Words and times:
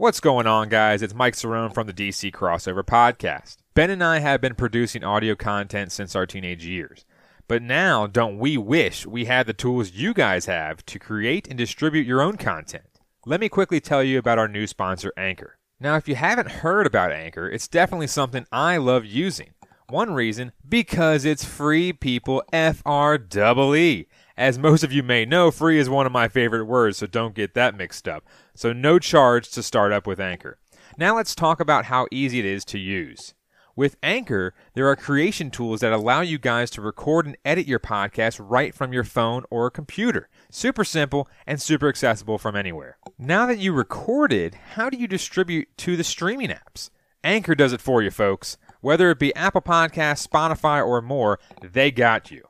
What's 0.00 0.20
going 0.20 0.46
on, 0.46 0.70
guys? 0.70 1.02
It's 1.02 1.12
Mike 1.12 1.34
Cerrone 1.34 1.74
from 1.74 1.86
the 1.86 1.92
DC 1.92 2.32
Crossover 2.32 2.82
Podcast. 2.82 3.58
Ben 3.74 3.90
and 3.90 4.02
I 4.02 4.20
have 4.20 4.40
been 4.40 4.54
producing 4.54 5.04
audio 5.04 5.34
content 5.34 5.92
since 5.92 6.16
our 6.16 6.24
teenage 6.24 6.64
years. 6.64 7.04
But 7.46 7.60
now, 7.60 8.06
don't 8.06 8.38
we 8.38 8.56
wish 8.56 9.04
we 9.04 9.26
had 9.26 9.46
the 9.46 9.52
tools 9.52 9.92
you 9.92 10.14
guys 10.14 10.46
have 10.46 10.86
to 10.86 10.98
create 10.98 11.46
and 11.48 11.58
distribute 11.58 12.06
your 12.06 12.22
own 12.22 12.38
content? 12.38 12.86
Let 13.26 13.40
me 13.40 13.50
quickly 13.50 13.78
tell 13.78 14.02
you 14.02 14.18
about 14.18 14.38
our 14.38 14.48
new 14.48 14.66
sponsor, 14.66 15.12
Anchor. 15.18 15.58
Now, 15.78 15.96
if 15.96 16.08
you 16.08 16.14
haven't 16.14 16.50
heard 16.50 16.86
about 16.86 17.12
Anchor, 17.12 17.46
it's 17.50 17.68
definitely 17.68 18.06
something 18.06 18.46
I 18.50 18.78
love 18.78 19.04
using. 19.04 19.50
One 19.90 20.14
reason, 20.14 20.52
because 20.66 21.26
it's 21.26 21.44
free, 21.44 21.92
people. 21.92 22.42
F 22.54 22.80
R 22.86 23.16
E 23.16 23.76
E. 23.76 24.06
As 24.40 24.58
most 24.58 24.82
of 24.82 24.90
you 24.90 25.02
may 25.02 25.26
know, 25.26 25.50
free 25.50 25.78
is 25.78 25.90
one 25.90 26.06
of 26.06 26.12
my 26.12 26.26
favorite 26.26 26.64
words, 26.64 26.96
so 26.96 27.06
don't 27.06 27.34
get 27.34 27.52
that 27.52 27.76
mixed 27.76 28.08
up. 28.08 28.24
So, 28.54 28.72
no 28.72 28.98
charge 28.98 29.50
to 29.50 29.62
start 29.62 29.92
up 29.92 30.06
with 30.06 30.18
Anchor. 30.18 30.56
Now, 30.96 31.16
let's 31.16 31.34
talk 31.34 31.60
about 31.60 31.84
how 31.84 32.06
easy 32.10 32.38
it 32.38 32.46
is 32.46 32.64
to 32.64 32.78
use. 32.78 33.34
With 33.76 33.98
Anchor, 34.02 34.54
there 34.72 34.88
are 34.88 34.96
creation 34.96 35.50
tools 35.50 35.80
that 35.80 35.92
allow 35.92 36.22
you 36.22 36.38
guys 36.38 36.70
to 36.70 36.80
record 36.80 37.26
and 37.26 37.36
edit 37.44 37.68
your 37.68 37.80
podcast 37.80 38.40
right 38.42 38.74
from 38.74 38.94
your 38.94 39.04
phone 39.04 39.44
or 39.50 39.70
computer. 39.70 40.30
Super 40.50 40.84
simple 40.84 41.28
and 41.46 41.60
super 41.60 41.90
accessible 41.90 42.38
from 42.38 42.56
anywhere. 42.56 42.96
Now 43.18 43.44
that 43.44 43.58
you 43.58 43.74
recorded, 43.74 44.54
how 44.72 44.88
do 44.88 44.96
you 44.96 45.06
distribute 45.06 45.68
to 45.76 45.98
the 45.98 46.04
streaming 46.04 46.48
apps? 46.48 46.88
Anchor 47.22 47.54
does 47.54 47.74
it 47.74 47.82
for 47.82 48.00
you, 48.00 48.10
folks. 48.10 48.56
Whether 48.80 49.10
it 49.10 49.18
be 49.18 49.36
Apple 49.36 49.60
Podcasts, 49.60 50.26
Spotify, 50.26 50.82
or 50.82 51.02
more, 51.02 51.38
they 51.60 51.90
got 51.90 52.30
you. 52.30 52.49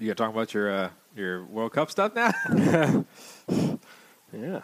You 0.00 0.06
got 0.06 0.16
to 0.16 0.22
talk 0.22 0.32
about 0.32 0.54
your 0.54 0.72
uh, 0.72 0.90
your 1.14 1.44
World 1.44 1.72
Cup 1.72 1.90
stuff 1.90 2.14
now? 2.14 3.04
Yeah. 4.32 4.60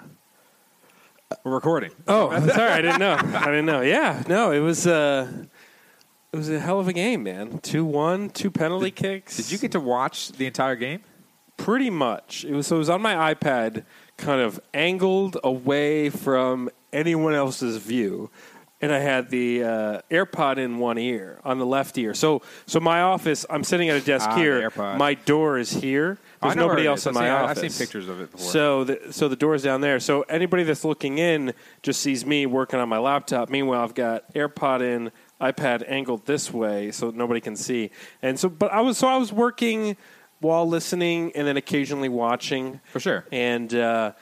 We're 1.42 1.54
recording. 1.54 1.90
Oh, 2.06 2.30
sorry, 2.46 2.70
I 2.70 2.80
didn't 2.80 3.00
know. 3.00 3.16
I 3.16 3.46
didn't 3.46 3.66
know. 3.66 3.80
Yeah, 3.80 4.22
no, 4.28 4.52
it 4.52 4.60
was 4.60 4.86
uh, 4.86 5.28
it 6.32 6.36
was 6.36 6.48
a 6.48 6.60
hell 6.60 6.78
of 6.78 6.86
a 6.86 6.92
game, 6.92 7.24
man. 7.24 7.58
Two 7.58 7.84
one, 7.84 8.30
two 8.30 8.52
penalty 8.52 8.92
kicks. 8.92 9.36
Did 9.36 9.50
you 9.50 9.58
get 9.58 9.72
to 9.72 9.80
watch 9.80 10.30
the 10.30 10.46
entire 10.46 10.76
game? 10.76 11.02
pretty 11.56 11.90
much? 11.90 12.44
It 12.44 12.52
was 12.52 12.66
so 12.66 12.76
it 12.76 12.80
was 12.80 12.90
on 12.90 13.02
my 13.02 13.34
iPad, 13.34 13.84
kind 14.16 14.40
of 14.40 14.60
angled 14.74 15.36
away 15.42 16.10
from 16.10 16.70
anyone 16.92 17.34
else's 17.34 17.76
view, 17.78 18.30
and 18.80 18.92
I 18.92 18.98
had 18.98 19.30
the 19.30 19.64
uh, 19.64 20.00
AirPod 20.10 20.58
in 20.58 20.78
one 20.78 20.98
ear 20.98 21.40
on 21.44 21.58
the 21.58 21.64
left 21.66 21.96
ear. 21.98 22.12
So 22.14 22.42
so 22.66 22.78
my 22.80 23.00
office, 23.02 23.46
I'm 23.48 23.64
sitting 23.64 23.88
at 23.88 23.96
a 23.96 24.04
desk 24.04 24.28
Ah, 24.30 24.36
here. 24.36 24.70
My 24.76 25.14
door 25.14 25.58
is 25.58 25.70
here. 25.70 26.18
There's 26.42 26.52
I 26.56 26.58
nobody 26.58 26.86
else 26.86 27.06
in 27.06 27.14
my 27.14 27.22
seen- 27.22 27.30
office. 27.30 27.62
I've 27.64 27.72
seen 27.72 27.86
pictures 27.86 28.08
of 28.08 28.20
it 28.20 28.30
before. 28.30 28.46
So 28.50 28.84
the 28.84 29.00
so 29.12 29.28
the 29.28 29.36
door's 29.36 29.62
down 29.62 29.80
there. 29.80 29.98
So 30.00 30.22
anybody 30.22 30.62
that's 30.62 30.84
looking 30.84 31.18
in 31.18 31.54
just 31.82 32.00
sees 32.00 32.26
me 32.26 32.44
working 32.46 32.78
on 32.78 32.88
my 32.88 32.98
laptop. 32.98 33.48
Meanwhile, 33.48 33.82
I've 33.82 33.94
got 33.94 34.32
AirPod 34.34 34.82
in, 34.82 35.10
iPad 35.40 35.84
angled 35.88 36.26
this 36.26 36.52
way 36.52 36.90
so 36.90 37.10
nobody 37.10 37.40
can 37.40 37.56
see. 37.56 37.90
And 38.22 38.38
so, 38.38 38.48
but 38.48 38.72
I 38.72 38.80
was 38.82 38.98
so 38.98 39.08
I 39.08 39.16
was 39.16 39.32
working 39.32 39.96
while 40.40 40.68
listening 40.68 41.32
and 41.34 41.46
then 41.46 41.56
occasionally 41.56 42.10
watching. 42.10 42.80
For 42.92 43.00
sure. 43.00 43.24
And 43.32 43.74
uh, 43.74 44.12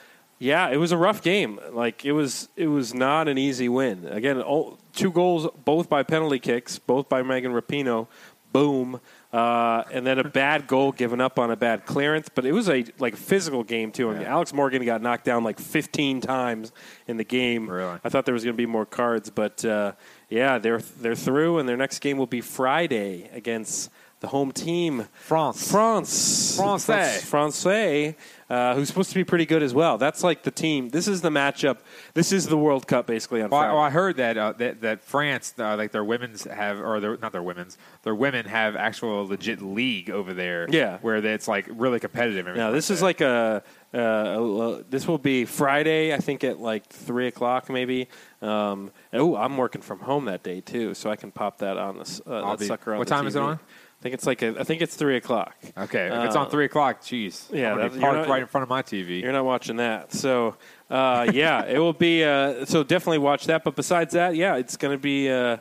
yeah, 0.45 0.69
it 0.69 0.77
was 0.77 0.91
a 0.91 0.97
rough 0.97 1.23
game. 1.23 1.59
Like 1.71 2.05
it 2.05 2.11
was 2.11 2.49
it 2.55 2.67
was 2.67 2.93
not 2.93 3.27
an 3.27 3.37
easy 3.37 3.67
win. 3.67 4.05
Again, 4.05 4.41
all, 4.41 4.77
two 4.93 5.11
goals 5.11 5.47
both 5.65 5.89
by 5.89 6.03
penalty 6.03 6.39
kicks, 6.39 6.77
both 6.77 7.09
by 7.09 7.23
Megan 7.23 7.51
Rapinoe. 7.51 8.07
Boom. 8.53 9.01
Uh, 9.33 9.83
and 9.91 10.07
then 10.07 10.17
a 10.17 10.23
bad 10.23 10.65
goal 10.65 10.93
given 10.93 11.19
up 11.19 11.39
on 11.39 11.51
a 11.51 11.57
bad 11.57 11.85
clearance, 11.85 12.29
but 12.33 12.45
it 12.45 12.53
was 12.53 12.69
a 12.69 12.85
like 12.99 13.17
physical 13.17 13.63
game 13.63 13.91
too. 13.91 14.09
And 14.11 14.21
Yeah. 14.21 14.31
Alex 14.33 14.53
Morgan 14.53 14.85
got 14.85 15.01
knocked 15.01 15.25
down 15.25 15.43
like 15.43 15.59
15 15.59 16.21
times 16.21 16.71
in 17.07 17.17
the 17.17 17.25
game. 17.25 17.69
Really? 17.69 17.99
I 18.03 18.07
thought 18.09 18.23
there 18.25 18.33
was 18.33 18.45
going 18.45 18.55
to 18.55 18.57
be 18.57 18.67
more 18.67 18.85
cards, 18.85 19.29
but 19.29 19.65
uh, 19.65 19.93
yeah, 20.29 20.59
they're 20.59 20.79
they're 21.01 21.15
through, 21.15 21.57
and 21.57 21.67
their 21.67 21.75
next 21.75 21.99
game 21.99 22.17
will 22.17 22.27
be 22.27 22.39
Friday 22.39 23.29
against 23.33 23.89
the 24.25 24.29
home 24.29 24.51
team, 24.51 25.07
France. 25.13 25.69
France, 25.69 26.55
Francais. 26.57 27.21
Francais, 27.23 28.15
uh, 28.49 28.73
who's 28.73 28.87
supposed 28.87 29.09
to 29.09 29.15
be 29.15 29.23
pretty 29.23 29.45
good 29.45 29.61
as 29.61 29.71
well. 29.73 29.99
That's 29.99 30.23
like 30.23 30.41
the 30.41 30.49
team. 30.49 30.89
This 30.89 31.07
is 31.07 31.21
the 31.21 31.29
matchup. 31.29 31.77
This 32.15 32.31
is 32.31 32.47
the 32.47 32.57
World 32.57 32.87
Cup 32.87 33.05
basically 33.05 33.43
on 33.43 33.51
Well, 33.51 33.61
I, 33.61 33.67
well, 33.67 33.81
I 33.81 33.91
heard 33.91 34.17
that, 34.17 34.35
uh, 34.35 34.53
that 34.53 34.81
that 34.81 35.03
France, 35.03 35.53
uh, 35.59 35.77
like 35.77 35.91
their 35.91 36.03
women's 36.03 36.43
have, 36.45 36.79
or 36.79 36.99
their, 36.99 37.17
not 37.17 37.33
their 37.33 37.43
women's, 37.43 37.77
their 38.01 38.15
women 38.15 38.47
have 38.47 38.75
actual 38.75 39.27
legit 39.27 39.61
league 39.61 40.09
over 40.09 40.33
there. 40.33 40.67
Yeah. 40.69 40.97
where 40.99 41.17
it's 41.17 41.47
like 41.47 41.67
really 41.69 41.99
competitive. 41.99 42.47
everything 42.47 42.73
this 42.73 42.89
is 42.89 43.01
that. 43.01 43.05
like 43.05 43.21
a, 43.21 43.63
uh, 43.93 44.81
this 44.89 45.07
will 45.07 45.17
be 45.19 45.45
Friday, 45.45 46.13
I 46.13 46.17
think 46.17 46.43
at 46.43 46.59
like 46.59 46.87
three 46.87 47.27
o'clock 47.27 47.69
maybe. 47.69 48.07
Um, 48.41 48.91
oh, 49.13 49.35
I'm 49.35 49.55
working 49.57 49.81
from 49.81 49.99
home 49.99 50.25
that 50.25 50.43
day 50.43 50.61
too, 50.61 50.93
so 50.93 51.09
I 51.09 51.15
can 51.15 51.31
pop 51.31 51.59
that 51.59 51.77
on 51.77 51.99
this 51.99 52.21
uh, 52.27 52.33
I'll 52.33 52.51
that 52.51 52.59
be- 52.59 52.65
sucker 52.65 52.93
on. 52.93 52.99
what 52.99 53.07
time 53.07 53.27
is 53.27 53.35
it 53.35 53.41
on? 53.41 53.59
I 54.05 54.07
think 54.07 54.13
it's 54.13 54.27
like 54.27 54.43
a, 54.43 54.59
I 54.59 54.63
think 54.63 54.83
it's 54.83 54.95
three 54.95 55.17
o'clock. 55.17 55.55
okay. 55.75 56.05
If 56.05 56.25
it's 56.25 56.35
uh, 56.35 56.41
on 56.41 56.51
three 56.51 56.65
o'clock, 56.65 57.01
jeez, 57.01 57.51
yeah, 57.51 57.71
I'm 57.71 57.79
that- 57.79 57.99
parked 57.99 58.17
not- 58.19 58.27
right 58.27 58.41
in 58.43 58.47
front 58.47 58.61
of 58.61 58.69
my 58.69 58.83
TV. 58.83 59.19
You're 59.23 59.31
not 59.31 59.45
watching 59.45 59.77
that, 59.77 60.13
so 60.13 60.57
uh, 60.91 61.31
yeah, 61.33 61.65
it 61.65 61.79
will 61.79 61.91
be. 61.91 62.23
Uh, 62.23 62.65
so 62.65 62.83
definitely 62.83 63.17
watch 63.17 63.47
that. 63.47 63.63
But 63.63 63.75
besides 63.75 64.13
that, 64.13 64.35
yeah, 64.35 64.57
it's 64.57 64.77
gonna 64.77 64.99
be. 64.99 65.27
Uh, 65.27 65.57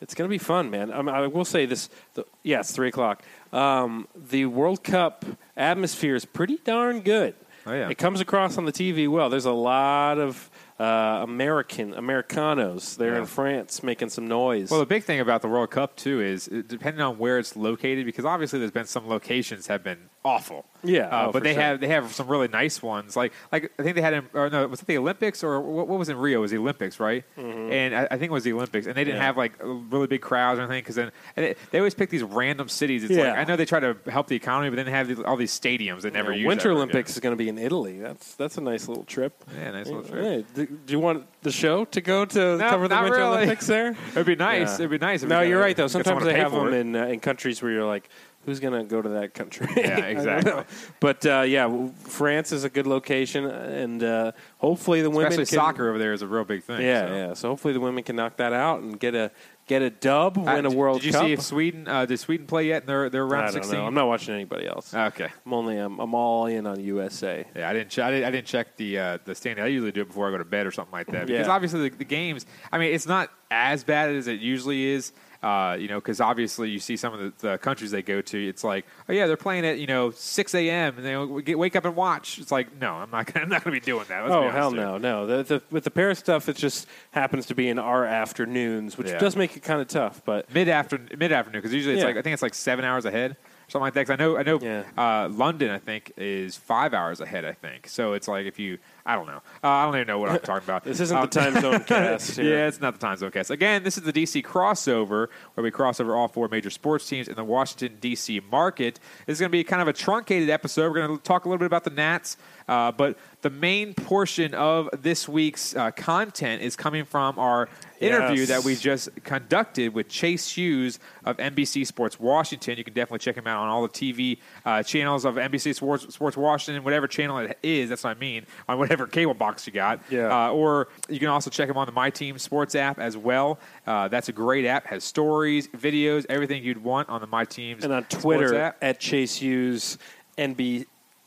it's 0.00 0.14
gonna 0.14 0.30
be 0.30 0.38
fun, 0.38 0.70
man. 0.70 0.90
I, 0.90 1.02
mean, 1.02 1.14
I 1.14 1.26
will 1.26 1.44
say 1.44 1.66
this. 1.66 1.90
The, 2.14 2.24
yeah, 2.42 2.60
it's 2.60 2.72
three 2.72 2.88
o'clock. 2.88 3.22
Um, 3.52 4.08
the 4.16 4.46
World 4.46 4.82
Cup 4.82 5.26
atmosphere 5.54 6.14
is 6.14 6.24
pretty 6.24 6.60
darn 6.64 7.02
good. 7.02 7.34
Oh, 7.66 7.74
yeah. 7.74 7.90
it 7.90 7.98
comes 7.98 8.20
across 8.22 8.56
on 8.56 8.64
the 8.64 8.72
TV 8.72 9.06
well. 9.06 9.28
There's 9.28 9.44
a 9.44 9.52
lot 9.52 10.18
of 10.18 10.50
uh, 10.82 11.22
American 11.22 11.94
Americanos 11.94 12.96
there 12.96 13.12
Yeah. 13.14 13.20
in 13.20 13.26
France 13.26 13.82
making 13.82 14.08
some 14.10 14.26
noise. 14.26 14.70
Well, 14.70 14.80
the 14.80 14.86
big 14.86 15.04
thing 15.04 15.20
about 15.20 15.40
the 15.42 15.48
World 15.48 15.70
Cup 15.70 15.96
too 15.96 16.20
is 16.20 16.48
uh, 16.48 16.62
depending 16.66 17.00
on 17.02 17.18
where 17.18 17.38
it's 17.38 17.54
located, 17.56 18.04
because 18.06 18.24
obviously 18.24 18.58
there's 18.58 18.70
been 18.80 18.86
some 18.86 19.06
locations 19.08 19.66
have 19.68 19.82
been 19.84 20.08
awful. 20.24 20.64
Yeah, 20.84 21.06
uh, 21.06 21.26
oh, 21.28 21.32
but 21.32 21.44
they 21.44 21.52
sure. 21.54 21.62
have 21.62 21.80
they 21.80 21.86
have 21.88 22.12
some 22.12 22.26
really 22.26 22.48
nice 22.48 22.82
ones. 22.82 23.14
Like 23.14 23.32
like 23.52 23.72
I 23.78 23.84
think 23.84 23.94
they 23.94 24.02
had 24.02 24.14
in, 24.14 24.28
or 24.34 24.50
no, 24.50 24.66
was 24.66 24.80
it 24.82 24.86
the 24.88 24.98
Olympics 24.98 25.44
or 25.44 25.60
what, 25.60 25.86
what 25.86 25.96
was 25.96 26.08
in 26.08 26.16
Rio? 26.16 26.38
It 26.38 26.42
was 26.42 26.50
the 26.50 26.58
Olympics, 26.58 26.98
right? 26.98 27.22
And 27.36 27.94
I, 27.94 28.04
I 28.10 28.18
think 28.18 28.24
it 28.24 28.32
was 28.32 28.42
the 28.42 28.52
Olympics, 28.52 28.86
and 28.88 28.96
they 28.96 29.04
didn't 29.04 29.12
Mm-hmm. 29.12 29.20
Yeah. 29.22 29.26
have 29.26 29.36
like 29.36 29.52
really 29.62 30.08
big 30.08 30.22
crowds 30.22 30.58
or 30.58 30.62
anything 30.62 30.80
because 30.80 30.96
then 30.96 31.12
and 31.36 31.46
it, 31.46 31.58
they 31.70 31.78
always 31.78 31.94
pick 31.94 32.10
these 32.10 32.24
random 32.24 32.68
cities. 32.68 33.04
It's 33.04 33.12
Yeah. 33.12 33.28
like 33.30 33.38
I 33.38 33.44
know 33.44 33.54
they 33.54 33.64
try 33.64 33.78
to 33.78 33.96
help 34.08 34.26
the 34.26 34.34
economy, 34.34 34.70
but 34.70 34.76
then 34.76 34.86
they 34.86 34.92
have 34.92 35.06
these, 35.06 35.20
all 35.20 35.36
these 35.36 35.52
stadiums 35.58 36.00
that 36.02 36.12
never 36.14 36.32
Yeah, 36.32 36.38
use. 36.38 36.46
Winter 36.48 36.72
Olympics 36.72 37.10
again. 37.12 37.16
is 37.16 37.20
going 37.20 37.32
to 37.34 37.44
be 37.44 37.48
in 37.48 37.58
Italy. 37.58 38.00
That's 38.00 38.34
that's 38.34 38.58
a 38.58 38.60
nice 38.60 38.88
little 38.88 39.04
trip. 39.04 39.44
Yeah, 39.56 39.70
nice 39.70 39.86
little 39.86 40.02
trip. 40.02 40.24
Hey, 40.24 40.44
do, 40.54 40.66
do 40.66 40.92
you 40.92 40.98
want 40.98 41.26
the 41.42 41.52
show 41.52 41.84
to 41.84 42.00
go 42.00 42.24
to 42.24 42.56
No, 42.56 42.68
cover 42.70 42.88
the 42.88 42.96
Winter 42.96 43.18
really. 43.18 43.36
Olympics 43.36 43.68
there? 43.68 43.94
It'd 44.12 44.26
be 44.26 44.34
nice. 44.34 44.80
It'd 44.80 44.90
be 44.90 44.98
nice. 44.98 45.22
No, 45.22 45.42
you're 45.42 45.60
right 45.60 45.76
though. 45.76 45.86
Sometimes 45.86 46.24
they 46.24 46.34
have 46.40 46.50
them 46.50 46.72
in 46.72 46.96
uh, 46.96 47.06
in 47.06 47.20
countries 47.20 47.62
where 47.62 47.70
you're 47.70 47.84
like, 47.86 48.08
who's 48.44 48.60
going 48.60 48.72
to 48.74 48.84
go 48.84 49.00
to 49.02 49.08
that 49.10 49.34
country? 49.34 49.66
Yeah, 49.76 49.98
exactly. 50.06 50.64
but 51.00 51.24
uh, 51.26 51.40
yeah, 51.42 51.88
France 52.04 52.52
is 52.52 52.64
a 52.64 52.70
good 52.70 52.86
location, 52.86 53.46
and 53.46 54.02
uh, 54.02 54.32
hopefully 54.58 55.02
the 55.02 55.10
women 55.10 55.26
Especially 55.32 55.44
soccer 55.56 55.88
over 55.88 55.98
there 55.98 56.12
is 56.12 56.22
a 56.22 56.26
real 56.26 56.44
big 56.44 56.62
thing. 56.62 56.80
Yeah, 56.82 57.06
so. 57.08 57.14
yeah. 57.14 57.34
So 57.34 57.48
hopefully 57.50 57.74
the 57.74 57.80
women 57.80 58.02
can 58.04 58.16
knock 58.16 58.36
that 58.36 58.52
out 58.52 58.80
and 58.80 58.98
get 58.98 59.14
a 59.14 59.30
get 59.68 59.80
a 59.80 59.90
dub, 59.90 60.36
win 60.36 60.66
Uh, 60.66 60.70
a 60.70 60.72
World 60.74 61.00
Did 61.00 61.06
you 61.06 61.12
Cup. 61.12 61.22
see 61.24 61.32
if 61.32 61.40
Sweden 61.40 61.86
uh, 61.88 62.04
did 62.04 62.18
Sweden 62.18 62.46
play 62.46 62.66
yet 62.68 62.82
in 62.82 62.86
their 62.86 63.08
their 63.10 63.24
I 63.26 63.28
round 63.30 63.52
sixteen? 63.52 63.80
I'm 63.80 63.94
not 63.94 64.06
watching 64.08 64.34
anybody 64.34 64.66
else. 64.66 64.92
Okay. 64.94 65.28
I'm 65.46 65.52
only 65.54 65.76
I'm, 65.78 65.98
I'm 65.98 66.14
all 66.14 66.46
in 66.46 66.66
on 66.66 66.80
USA. 66.80 67.44
Yeah, 67.56 67.68
I 67.68 67.72
didn't. 67.72 67.90
Ch- 67.90 67.98
I, 68.00 68.10
didn't 68.10 68.24
I 68.26 68.30
didn't 68.30 68.46
check 68.46 68.76
the 68.76 68.98
uh, 68.98 69.18
the 69.24 69.34
standing. 69.34 69.64
I 69.64 69.68
usually 69.68 69.92
do 69.92 70.02
it 70.02 70.08
before 70.08 70.28
I 70.28 70.30
go 70.30 70.38
to 70.38 70.44
bed 70.44 70.66
or 70.66 70.70
something 70.72 70.92
like 70.92 71.06
that. 71.08 71.26
Because 71.26 71.46
Yeah. 71.46 71.52
obviously 71.52 71.88
the, 71.88 71.96
the 71.96 72.04
games. 72.04 72.44
I 72.70 72.78
mean, 72.78 72.92
it's 72.94 73.06
not 73.06 73.30
as 73.50 73.84
bad 73.84 74.10
as 74.10 74.26
it 74.28 74.40
usually 74.40 74.84
is. 74.86 75.12
Uh, 75.42 75.76
you 75.76 75.88
know, 75.88 75.96
because 75.98 76.20
obviously 76.20 76.70
you 76.70 76.78
see 76.78 76.96
some 76.96 77.12
of 77.12 77.18
the, 77.18 77.48
the 77.48 77.58
countries 77.58 77.90
they 77.90 78.00
go 78.00 78.20
to. 78.20 78.48
It's 78.48 78.62
like, 78.62 78.86
oh 79.08 79.12
yeah, 79.12 79.26
they're 79.26 79.36
playing 79.36 79.66
at 79.66 79.80
you 79.80 79.88
know 79.88 80.12
six 80.12 80.54
a.m. 80.54 80.96
and 80.98 81.04
they 81.04 81.42
get, 81.42 81.58
wake 81.58 81.74
up 81.74 81.84
and 81.84 81.96
watch. 81.96 82.38
It's 82.38 82.52
like, 82.52 82.80
no, 82.80 82.92
I'm 82.94 83.10
not. 83.10 83.26
Gonna, 83.26 83.42
I'm 83.44 83.48
not 83.48 83.64
going 83.64 83.74
to 83.74 83.80
be 83.80 83.84
doing 83.84 84.04
that. 84.08 84.22
Let's 84.22 84.32
Oh 84.32 84.50
hell 84.50 84.70
no, 84.70 84.98
no. 84.98 85.26
The, 85.26 85.42
the, 85.42 85.62
with 85.72 85.82
the 85.82 85.90
Paris 85.90 86.20
stuff, 86.20 86.48
it 86.48 86.54
just 86.56 86.86
happens 87.10 87.46
to 87.46 87.56
be 87.56 87.68
in 87.68 87.80
our 87.80 88.04
afternoons, 88.04 88.96
which 88.96 89.08
Yeah. 89.08 89.18
does 89.18 89.34
make 89.34 89.56
it 89.56 89.64
kind 89.64 89.80
of 89.80 89.88
tough. 89.88 90.22
But 90.24 90.52
Mid 90.54 90.68
after 90.68 91.00
mid 91.18 91.32
afternoon 91.32 91.60
because 91.60 91.74
usually 91.74 91.94
it's 91.94 92.02
Yeah. 92.02 92.06
like 92.08 92.16
I 92.18 92.22
think 92.22 92.34
it's 92.34 92.42
like 92.42 92.54
seven 92.54 92.84
hours 92.84 93.04
ahead. 93.04 93.36
Something 93.68 93.84
like 93.84 93.94
that. 93.94 94.06
'Cause 94.06 94.14
I 94.14 94.16
know, 94.16 94.36
I 94.36 94.42
know. 94.42 94.58
Yeah. 94.60 94.82
Uh, 94.96 95.28
London, 95.28 95.70
I 95.70 95.78
think, 95.78 96.12
is 96.16 96.56
five 96.56 96.92
hours 96.94 97.20
ahead. 97.20 97.44
I 97.44 97.52
think. 97.52 97.88
So 97.88 98.12
it's 98.12 98.28
like 98.28 98.46
if 98.46 98.58
you, 98.58 98.78
I 99.06 99.14
don't 99.16 99.26
know. 99.26 99.42
Uh, 99.64 99.68
I 99.68 99.84
don't 99.86 99.94
even 99.96 100.06
know 100.06 100.18
what 100.18 100.30
I'm 100.30 100.40
talking 100.40 100.64
about. 100.66 100.84
this 100.84 101.00
isn't 101.00 101.16
Um, 101.16 101.22
the 101.30 101.40
time 101.40 101.60
zone 101.60 101.84
cast. 101.86 102.36
here. 102.36 102.58
Yeah, 102.58 102.66
it's 102.68 102.80
not 102.80 102.94
the 102.94 103.00
time 103.00 103.16
zone 103.16 103.30
cast. 103.30 103.50
Again, 103.50 103.82
this 103.82 103.96
is 103.96 104.04
the 104.04 104.12
DC 104.12 104.42
crossover 104.42 105.28
where 105.54 105.62
we 105.64 105.70
cross 105.70 106.00
over 106.00 106.14
all 106.14 106.28
four 106.28 106.48
major 106.48 106.70
sports 106.70 107.08
teams 107.08 107.28
in 107.28 107.34
the 107.36 107.44
Washington 107.44 107.98
DC 108.00 108.40
market. 108.50 108.98
This 109.26 109.34
is 109.34 109.40
going 109.40 109.50
to 109.50 109.52
be 109.52 109.64
kind 109.64 109.80
of 109.82 109.88
a 109.88 109.92
truncated 109.92 110.50
episode. 110.50 110.90
We're 110.92 111.06
going 111.06 111.16
to 111.16 111.22
talk 111.22 111.44
a 111.44 111.48
little 111.48 111.58
bit 111.58 111.66
about 111.66 111.84
the 111.84 111.90
Nats, 111.90 112.36
uh, 112.68 112.92
but 112.92 113.16
the 113.42 113.50
main 113.50 113.94
portion 113.94 114.54
of 114.54 114.88
this 114.96 115.28
week's 115.28 115.74
uh, 115.74 115.90
content 115.92 116.62
is 116.62 116.76
coming 116.76 117.04
from 117.04 117.38
our 117.38 117.68
interview 118.02 118.40
Yes. 118.40 118.48
that 118.48 118.64
we 118.64 118.76
just 118.76 119.08
conducted 119.24 119.94
with 119.94 120.08
Chase 120.08 120.50
Hughes 120.56 120.98
of 121.24 121.36
NBC 121.38 121.86
Sports 121.86 122.18
Washington. 122.20 122.76
You 122.78 122.84
can 122.84 122.94
definitely 122.94 123.20
check 123.20 123.36
him 123.36 123.46
out 123.46 123.62
on 123.62 123.68
all 123.68 123.82
the 123.82 123.88
TV 123.88 124.38
uh, 124.64 124.82
channels 124.82 125.24
of 125.24 125.36
NBC 125.36 125.74
Sports, 125.74 126.12
Sports 126.14 126.36
Washington, 126.36 126.84
whatever 126.84 127.06
channel 127.06 127.38
it 127.38 127.58
is. 127.62 127.88
That's 127.88 128.04
what 128.04 128.16
I 128.16 128.20
mean 128.20 128.46
on 128.68 128.78
whatever 128.78 129.06
cable 129.06 129.34
box 129.34 129.66
you 129.66 129.72
got. 129.72 130.00
Yeah. 130.10 130.46
Uh, 130.48 130.50
or 130.52 130.88
you 131.08 131.18
can 131.18 131.28
also 131.28 131.50
check 131.50 131.68
him 131.68 131.76
on 131.76 131.86
the 131.86 131.92
My 131.92 132.10
Team 132.10 132.38
Sports 132.38 132.74
app 132.74 132.98
as 132.98 133.16
well. 133.16 133.58
Uh, 133.86 134.08
that's 134.08 134.28
a 134.28 134.32
great 134.32 134.64
app. 134.66 134.86
Has 134.86 135.04
stories, 135.04 135.68
videos, 135.68 136.26
everything 136.28 136.64
you'd 136.64 136.82
want 136.82 137.08
on 137.08 137.20
the 137.20 137.26
My 137.26 137.44
Team's 137.44 137.84
and 137.84 137.92
on 137.92 138.04
Twitter 138.04 138.54
app. 138.56 138.78
at 138.82 139.00
Chase 139.00 139.36
Hughes 139.36 139.98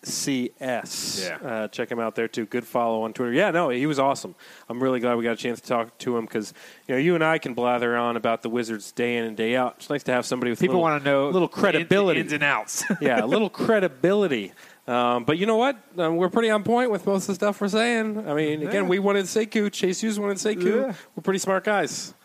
NBCS. 0.05 1.27
Yeah. 1.41 1.47
Uh, 1.49 1.67
check 1.67 1.91
him 1.91 1.99
out 1.99 2.15
there 2.15 2.27
too. 2.27 2.45
Good 2.45 2.65
follow 2.65 3.03
on 3.03 3.13
Twitter. 3.13 3.33
Yeah, 3.33 3.51
no, 3.51 3.69
he 3.69 3.85
was 3.85 3.99
awesome. 3.99 4.35
I'm 4.69 4.81
really 4.81 4.99
glad 4.99 5.15
we 5.15 5.23
got 5.23 5.33
a 5.33 5.35
chance 5.37 5.61
to 5.61 5.67
talk 5.67 5.97
to 5.99 6.17
him 6.17 6.25
because 6.25 6.53
you 6.87 6.95
know 6.95 6.99
you 6.99 7.15
and 7.15 7.23
I 7.23 7.37
can 7.37 7.53
blather 7.53 7.95
on 7.95 8.17
about 8.17 8.41
the 8.41 8.49
Wizards 8.49 8.91
day 8.91 9.17
in 9.17 9.25
and 9.25 9.35
day 9.37 9.55
out. 9.55 9.75
It's 9.77 9.89
nice 9.89 10.03
to 10.03 10.11
have 10.11 10.25
somebody 10.25 10.51
with 10.51 10.59
People 10.59 10.81
want 10.81 11.03
to 11.03 11.09
know 11.09 11.29
little 11.29 11.47
ins- 11.47 11.55
credibility. 11.55 12.19
ins 12.21 12.33
and 12.33 12.43
outs. 12.43 12.83
yeah, 13.01 13.23
a 13.23 13.27
little 13.27 13.49
credibility. 13.49 14.53
Um, 14.87 15.23
but 15.23 15.39
you 15.39 15.47
know 15.47 15.55
what? 15.55 15.77
Um, 15.97 16.15
we're 16.17 16.29
pretty 16.29 16.51
on 16.51 16.63
point 16.63 16.91
with 16.91 17.07
most 17.07 17.23
of 17.23 17.27
the 17.29 17.33
stuff 17.35 17.59
we're 17.59 17.69
saying. 17.69 18.27
I 18.29 18.35
mean, 18.35 18.61
again, 18.61 18.83
Yeah. 18.83 18.89
we 18.89 18.99
wanted 18.99 19.25
Sekou. 19.25 19.71
Chase 19.71 20.01
Hughes 20.01 20.19
wanted 20.19 20.37
Sekou. 20.37 20.63
Yeah. 20.87 20.93
We're 21.15 21.23
pretty 21.23 21.39
smart 21.39 21.63
guys. 21.63 22.13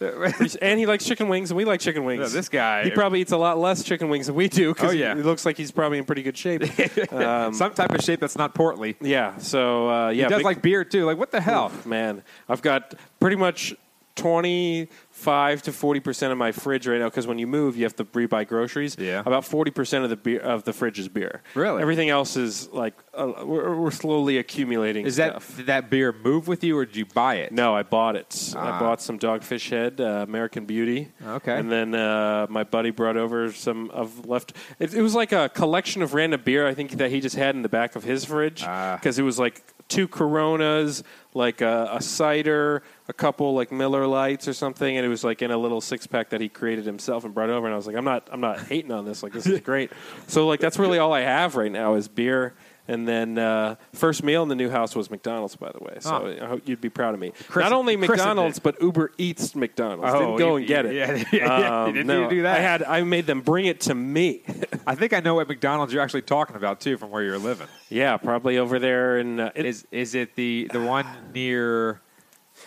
And 0.61 0.79
he 0.79 0.85
likes 0.85 1.07
chicken 1.07 1.29
wings, 1.29 1.51
and 1.51 1.57
we 1.57 1.65
like 1.65 1.81
chicken 1.81 2.05
wings. 2.05 2.21
Yeah, 2.21 2.29
this 2.39 2.49
guy- 2.51 2.85
He 2.85 2.91
probably 2.91 3.23
eats 3.23 3.33
a 3.33 3.39
lot 3.39 3.59
less 3.59 3.83
chicken 3.83 4.11
wings 4.11 4.27
than 4.27 4.35
we 4.35 4.49
do 4.49 4.75
because 4.75 4.91
Oh, 4.91 4.93
yeah. 4.93 5.15
he 5.15 5.23
looks 5.23 5.47
like 5.47 5.57
he's 5.57 5.71
probably 5.71 5.97
in 5.99 6.05
pretty 6.05 6.23
good 6.23 6.37
shape. 6.37 6.62
um, 7.12 7.55
Some 7.55 7.73
type 7.73 7.93
of 7.95 8.03
shape 8.03 8.21
that's 8.21 8.37
not 8.37 8.55
portly. 8.55 8.97
yeah, 9.01 9.39
so 9.39 9.89
uh, 9.89 10.09
yeah. 10.11 10.25
he 10.25 10.29
does 10.29 10.39
big- 10.41 10.45
like 10.45 10.61
beer 10.62 10.85
too. 10.85 11.07
Like 11.07 11.17
what 11.17 11.31
the 11.31 11.41
hell? 11.41 11.73
man, 11.87 12.23
I've 12.49 12.61
got 12.62 12.93
pretty 13.21 13.37
much 13.37 13.75
25 14.17 15.62
to 15.62 15.73
40 15.73 16.01
percent 16.01 16.33
of 16.33 16.39
my 16.39 16.53
fridge 16.53 16.87
right 16.87 16.99
now 16.99 17.07
because 17.07 17.27
when 17.27 17.39
you 17.39 17.47
move, 17.47 17.77
you 17.77 17.85
have 17.85 17.97
to 17.97 18.05
rebuy 18.05 18.47
groceries. 18.47 18.97
Yeah. 18.99 19.21
about 19.25 19.45
40 19.45 19.71
percent 19.71 20.05
of 20.05 20.11
the 20.11 20.17
beer 20.17 20.41
of 20.41 20.65
the 20.65 20.73
fridge 20.73 20.99
is 20.99 21.09
beer. 21.09 21.43
Really? 21.55 21.83
everything 21.83 22.11
else 22.11 22.37
is 22.37 22.69
like 22.71 22.95
uh, 23.15 23.33
we're, 23.45 23.77
we're 23.77 23.91
slowly 23.91 24.39
accumulating. 24.39 25.07
Is 25.07 25.17
that 25.17 25.31
stuff. 25.43 25.57
did 25.57 25.67
that 25.67 25.91
beer 25.91 26.12
move 26.12 26.49
with 26.49 26.62
you 26.65 26.77
or 26.79 26.87
did 26.87 26.97
you 26.97 27.07
buy 27.07 27.37
it? 27.37 27.53
No, 27.53 27.75
I 27.75 27.83
bought 27.83 28.17
it. 28.17 28.53
Ah. 28.57 28.77
I 28.77 28.81
bought 28.81 29.03
some 29.03 29.19
Dogfish 29.19 29.69
Head, 29.71 30.01
uh, 30.01 30.25
American 30.29 30.65
Beauty. 30.67 31.12
Okay. 31.25 31.57
And 31.59 31.71
then 31.71 31.95
uh, 31.95 32.47
my 32.49 32.65
buddy 32.65 32.91
brought 32.91 33.17
over 33.17 33.53
some 33.53 33.91
of 33.91 34.27
left. 34.27 34.53
It, 34.79 34.95
it 34.95 35.03
was 35.03 35.15
like 35.15 35.33
a 35.33 35.49
collection 35.49 36.03
of 36.03 36.15
random 36.15 36.43
beer. 36.45 36.67
I 36.67 36.75
think 36.75 36.93
that 36.93 37.11
he 37.11 37.21
just 37.21 37.37
had 37.37 37.55
in 37.55 37.62
the 37.62 37.69
back 37.69 37.97
of 37.97 38.05
his 38.05 38.25
fridge 38.25 38.62
Ah. 38.67 38.97
because 38.97 39.19
it 39.19 39.23
was 39.23 39.39
like 39.39 39.62
two 39.89 40.07
Coronas, 40.07 41.03
like 41.35 41.61
a, 41.61 41.89
a 41.93 42.01
cider, 42.01 42.83
a 43.11 43.12
couple 43.12 43.55
like 43.55 43.71
Miller 43.73 44.07
Lites 44.07 44.49
or 44.49 44.53
something, 44.55 44.97
and 44.97 45.05
it 45.05 45.09
was 45.09 45.23
like 45.25 45.43
in 45.43 45.51
a 45.51 45.59
little 45.59 45.81
six 45.81 46.07
pack 46.07 46.31
that 46.31 46.41
he 46.41 46.49
created 46.49 46.87
himself 46.87 47.25
and 47.25 47.35
brought 47.35 47.51
over. 47.51 47.67
And 47.67 47.75
I 47.75 47.77
was 47.77 47.87
like, 47.87 47.97
I'm 47.97 48.05
not, 48.05 48.29
I'm 48.33 48.41
not 48.41 48.61
hating 48.61 48.93
on 48.93 49.05
this. 49.05 49.23
Like 49.23 49.33
this 49.33 49.47
is 49.47 49.61
great. 49.71 49.91
So 50.29 50.47
like 50.47 50.61
that's 50.61 50.79
really 50.79 50.99
all 50.99 51.12
I 51.12 51.21
have 51.21 51.57
right 51.57 51.71
now 51.73 51.95
is 51.95 52.09
beer. 52.09 52.55
And 52.89 53.07
then 53.07 53.39
uh, 53.39 53.77
first 53.93 54.25
meal 54.25 54.43
in 54.43 54.49
the 54.49 54.57
new 54.57 54.69
house 54.69 54.97
was 54.97 55.12
McDonald's, 55.12 55.55
by 55.55 55.71
the 55.71 55.79
way. 55.79 55.99
So 56.01 56.11
Oh. 56.41 56.45
I 56.45 56.49
hope 56.49 56.62
you'd 56.69 56.81
be 56.81 56.89
proud 56.89 57.15
of 57.15 57.21
me. 57.21 57.33
Chris- 57.49 57.62
Not 57.62 57.73
only 57.73 57.95
McDonald's, 57.97 58.59
but 58.59 58.83
Uber 58.83 59.12
Eats 59.17 59.55
McDonald's. 59.55 60.12
Oh, 60.12 60.19
didn't 60.19 60.39
go 60.39 60.51
you- 60.57 60.57
and 60.57 60.67
get 60.67 60.87
it. 60.87 60.95
yeah, 60.97 61.25
yeah, 61.33 61.59
yeah. 61.61 61.85
Um, 61.85 61.93
Didn't 61.93 62.09
no, 62.09 62.29
do 62.29 62.43
that? 62.43 62.57
I 62.59 62.61
had. 62.61 62.83
I 62.83 63.03
made 63.03 63.27
them 63.27 63.43
bring 63.43 63.67
it 63.67 63.81
to 63.83 63.95
me. 63.95 64.43
I 64.89 64.97
think 64.97 65.12
I 65.12 65.21
know 65.21 65.37
what 65.37 65.47
McDonald's 65.47 65.93
you're 65.93 66.03
actually 66.03 66.23
talking 66.23 66.57
about 66.57 66.81
too, 66.81 66.97
from 66.97 67.11
where 67.11 67.23
you're 67.23 67.39
living. 67.39 67.69
yeah, 67.91 68.17
probably 68.17 68.59
over 68.59 68.81
there. 68.81 69.19
And 69.19 69.41
uh, 69.41 69.51
Is 69.55 69.87
is 69.93 70.17
it 70.17 70.35
the 70.35 70.69
the 70.73 70.81
one 70.81 71.07
near? 71.33 72.01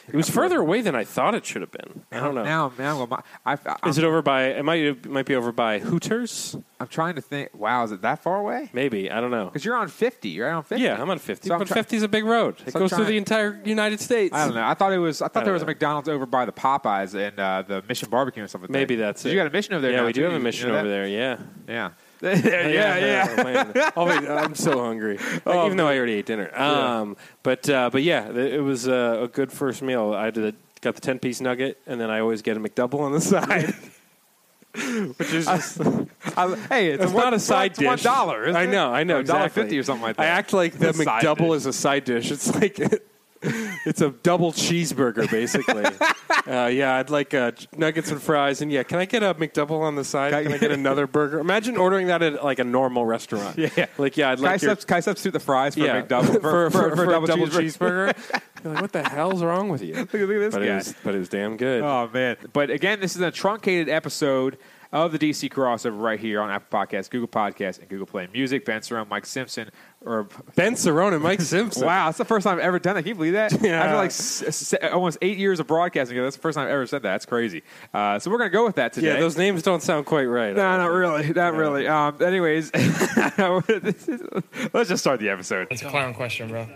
It 0.08 0.16
was 0.16 0.30
further 0.30 0.60
away 0.60 0.82
than 0.82 0.96
I 0.96 1.04
thought 1.04 1.34
it 1.36 1.46
should 1.46 1.62
have 1.62 1.72
been. 1.72 2.04
I 2.12 2.20
don't 2.20 2.36
know. 2.36 2.44
Now, 2.44 2.72
now, 2.78 3.06
now 3.06 3.24
I, 3.46 3.58
I, 3.66 3.90
Is 3.90 3.98
it 3.98 4.04
over 4.04 4.22
by? 4.22 4.46
It 4.46 4.64
might. 4.66 4.82
It 4.82 5.06
might 5.10 5.26
be 5.26 5.36
over 5.36 5.52
by 5.52 5.80
Hooters. 5.80 6.58
I'm 6.80 6.88
trying 6.88 7.16
to 7.16 7.22
think. 7.22 7.50
Wow, 7.54 7.84
is 7.86 7.92
it 7.94 8.02
that 8.02 8.22
far 8.22 8.38
away? 8.38 8.70
Maybe 8.74 9.10
I 9.10 9.22
don't 9.22 9.32
know. 9.32 9.46
Because 9.46 9.64
you're 9.64 9.76
on 9.78 9.88
50. 9.88 10.30
You're 10.30 10.48
right 10.48 10.54
on 10.54 10.64
50. 10.64 10.84
Yeah, 10.84 11.02
I'm 11.02 11.10
on 11.10 11.20
50. 11.20 11.48
So 11.48 11.58
but 11.58 11.68
try- 11.68 11.76
50 11.76 11.96
is 11.98 12.04
a 12.04 12.08
big 12.08 12.26
road. 12.26 12.56
It 12.66 12.72
So 12.74 12.80
I'm 12.80 12.84
goes 12.84 12.94
through 12.94 13.06
the 13.06 13.18
entire 13.18 13.62
United 13.64 14.00
States. 14.02 14.36
I 14.36 14.46
don't 14.46 14.56
know. 14.56 14.66
I 14.66 14.74
thought 14.74 14.92
it 14.92 14.98
was. 14.98 15.22
I 15.22 15.28
thought 15.30 15.44
I 15.44 15.46
there 15.46 15.54
was 15.54 15.64
a. 15.64 15.66
McDonald's 15.66 16.10
over 16.10 16.26
by 16.26 16.46
the 16.46 16.52
Popeyes 16.52 17.16
and 17.16 17.40
uh, 17.40 17.64
the 17.66 17.82
Mission 17.88 18.10
Barbecue 18.10 18.42
and 18.44 18.50
stuff 18.50 18.62
like 18.64 18.70
that. 18.70 18.74
Maybe 18.74 18.96
that's 18.96 19.26
it. 19.26 19.30
You 19.30 19.36
got 19.36 19.48
a 19.48 19.52
mission 19.52 19.74
over 19.74 19.82
there. 19.82 19.92
Yeah, 19.92 20.06
we 20.06 20.12
do 20.14 20.22
too. 20.22 20.26
have 20.26 20.34
a 20.34 20.38
You 20.38 20.44
mission 20.44 20.70
know 20.70 20.76
over 20.76 20.84
that? 20.88 20.90
there. 20.90 21.08
Yeah. 21.08 21.38
Yeah. 21.68 21.92
yeah, 22.44 22.68
yeah, 22.68 22.98
yeah. 22.98 23.36
Oh, 23.38 23.44
man. 23.44 23.92
Oh, 23.98 24.06
wait, 24.06 24.30
I'm 24.30 24.56
so 24.56 24.80
hungry. 24.82 25.20
Oh, 25.46 25.66
Even 25.66 25.76
though 25.78 25.88
I 25.88 25.98
already 25.98 26.14
ate 26.14 26.26
dinner. 26.26 26.58
Um, 26.58 27.18
but 27.44 27.70
uh, 27.70 27.90
but 27.90 28.02
yeah, 28.02 28.30
it 28.32 28.64
was 28.64 28.88
uh, 28.88 29.20
a 29.24 29.28
good 29.28 29.52
first 29.52 29.82
meal. 29.82 30.14
I 30.14 30.30
did, 30.32 30.56
got 30.80 30.96
the 30.96 31.02
ten 31.02 31.20
piece 31.20 31.42
nugget, 31.42 31.80
and 31.86 32.00
then 32.00 32.10
I 32.10 32.22
always 32.22 32.42
get 32.42 32.56
a 32.56 32.62
McDouble 32.62 33.02
on 33.02 33.12
the 33.12 33.20
side. 33.34 33.74
Which 35.18 35.34
is 35.34 35.46
just, 35.46 35.82
I- 35.82 36.56
hey, 36.70 36.92
it's, 36.92 37.04
it's 37.04 37.12
one, 37.14 37.26
not 37.26 37.34
a 37.34 37.40
side 37.40 37.72
it's 37.72 37.80
dish. 37.80 37.88
One 37.88 37.98
dollar. 38.00 38.48
I 38.50 38.66
know, 38.66 38.92
I 38.92 39.04
know, 39.04 39.22
dollar 39.22 39.46
exactly. 39.46 39.64
fifty 39.64 39.80
or 39.80 39.84
something 39.84 40.02
like 40.04 40.16
that. 40.16 40.24
I 40.24 40.28
act 40.28 40.54
like 40.54 40.80
the 40.80 40.94
side 40.94 41.24
McDouble 41.24 41.56
is 41.56 41.66
a 41.66 41.74
side 41.74 42.06
dish. 42.06 42.32
It's 42.32 42.56
like 42.56 42.80
it's 43.86 44.02
a 44.02 44.10
double 44.10 44.52
cheeseburger, 44.52 45.30
basically. 45.30 45.86
uh, 46.52 46.68
yeah, 46.68 46.96
I'd 46.96 47.10
like 47.10 47.34
uh, 47.34 47.52
nuggets 47.76 48.12
and 48.12 48.22
fries, 48.22 48.62
and 48.62 48.72
yeah, 48.72 48.84
can 48.84 49.00
I 49.00 49.06
get 49.06 49.24
a 49.24 49.34
McDouble 49.34 49.82
on 49.82 49.96
the 49.96 50.04
side? 50.04 50.32
Can 50.32 50.54
I 50.54 50.58
get 50.58 50.72
another 50.84 51.08
burger? 51.08 51.40
Imagine 51.40 51.78
ordering 51.78 52.08
that 52.08 52.22
at 52.22 52.44
like 52.44 52.60
a 52.60 52.64
normal 52.64 53.06
restaurant. 53.06 53.58
Yeah. 53.58 53.88
like 53.98 54.18
yeah, 54.18 54.32
I'd 54.32 54.38
Can 54.38 54.46
like 54.46 54.62
your, 54.62 54.72
subs- 54.72 54.86
can 54.86 54.98
I 54.98 55.00
substitute 55.02 55.34
the 55.34 55.40
fries 55.40 55.76
for 55.76 55.82
yeah, 55.82 55.98
a 55.98 56.04
McDouble 56.04 56.42
for, 56.42 56.70
for, 56.70 56.96
for, 56.96 57.04
a 57.06 57.24
a 57.24 57.28
double 57.28 57.48
cheeseburger. 57.48 58.16
You're 58.64 58.74
like, 58.74 58.82
what 58.82 58.92
the 58.94 59.08
hell's 59.08 59.44
wrong 59.44 59.70
with 59.70 59.82
you? 59.82 59.96
Look 59.96 60.16
at, 60.16 60.22
look 60.22 60.30
at 60.32 60.40
this 60.40 60.54
But 60.54 60.60
guy. 60.60 60.66
it 60.66 60.76
was, 60.76 60.96
but 61.04 61.16
it 61.16 61.20
was 61.20 61.30
damn 61.30 61.58
good. 61.58 61.84
Oh 61.84 62.10
man! 62.14 62.38
But 62.54 62.70
again, 62.70 63.00
this 63.00 63.16
is 63.16 63.22
a 63.22 63.32
truncated 63.32 63.90
episode 63.90 64.58
of 64.94 65.12
the 65.12 65.18
DC 65.20 65.50
crossover 65.52 66.00
right 66.00 66.20
here 66.20 66.40
on 66.40 66.50
Apple 66.50 66.80
Podcasts, 66.80 67.10
Google 67.10 67.28
Podcasts, 67.28 67.80
and 67.80 67.90
Google 67.90 68.06
Play 68.06 68.28
Music. 68.32 68.64
Ben 68.64 68.80
Cerrone, 68.80 69.10
Mike 69.10 69.26
Simpson, 69.26 69.72
or 70.06 70.28
Ben 70.56 70.76
Cerrone 70.76 71.14
and 71.14 71.24
Mike 71.24 71.42
Simpson. 71.42 71.86
wow, 71.86 72.06
that's 72.06 72.20
the 72.20 72.26
first 72.26 72.44
time 72.46 72.60
I've 72.60 72.64
ever 72.64 72.78
done 72.80 72.94
that. 72.96 73.02
Can 73.02 73.10
you 73.10 73.16
believe 73.16 73.34
that? 73.34 73.52
Yeah. 73.62 73.82
After 73.84 73.96
like 73.96 74.10
s- 74.12 74.44
s- 74.74 74.74
almost 74.94 75.18
eight 75.22 75.38
years 75.40 75.60
of 75.60 75.68
broadcasting, 75.68 76.16
that's 76.22 76.36
the 76.36 76.42
first 76.42 76.56
time 76.56 76.68
I've 76.68 76.74
ever 76.74 76.86
said 76.86 77.02
that. 77.02 77.12
That's 77.12 77.26
crazy. 77.26 77.64
Uh, 77.94 78.20
so 78.20 78.30
we're 78.30 78.38
gonna 78.38 78.50
go 78.52 78.66
with 78.66 78.76
that 78.76 78.94
today. 78.94 79.08
Yeah, 79.08 79.20
those 79.20 79.36
names 79.38 79.64
don't 79.64 79.82
sound 79.82 80.06
quite 80.06 80.26
right. 80.26 80.56
No, 80.56 80.78
not 80.78 80.92
really. 80.92 81.34
Not 81.34 81.56
really. 81.56 81.88
Um, 81.88 82.22
anyways, 82.22 82.72
let's 84.74 84.90
just 84.90 84.98
start 85.00 85.20
the 85.20 85.30
episode. 85.30 85.68
It's 85.72 85.82
a 85.82 85.90
clown 85.90 86.14
question, 86.14 86.50
bro. 86.50 86.68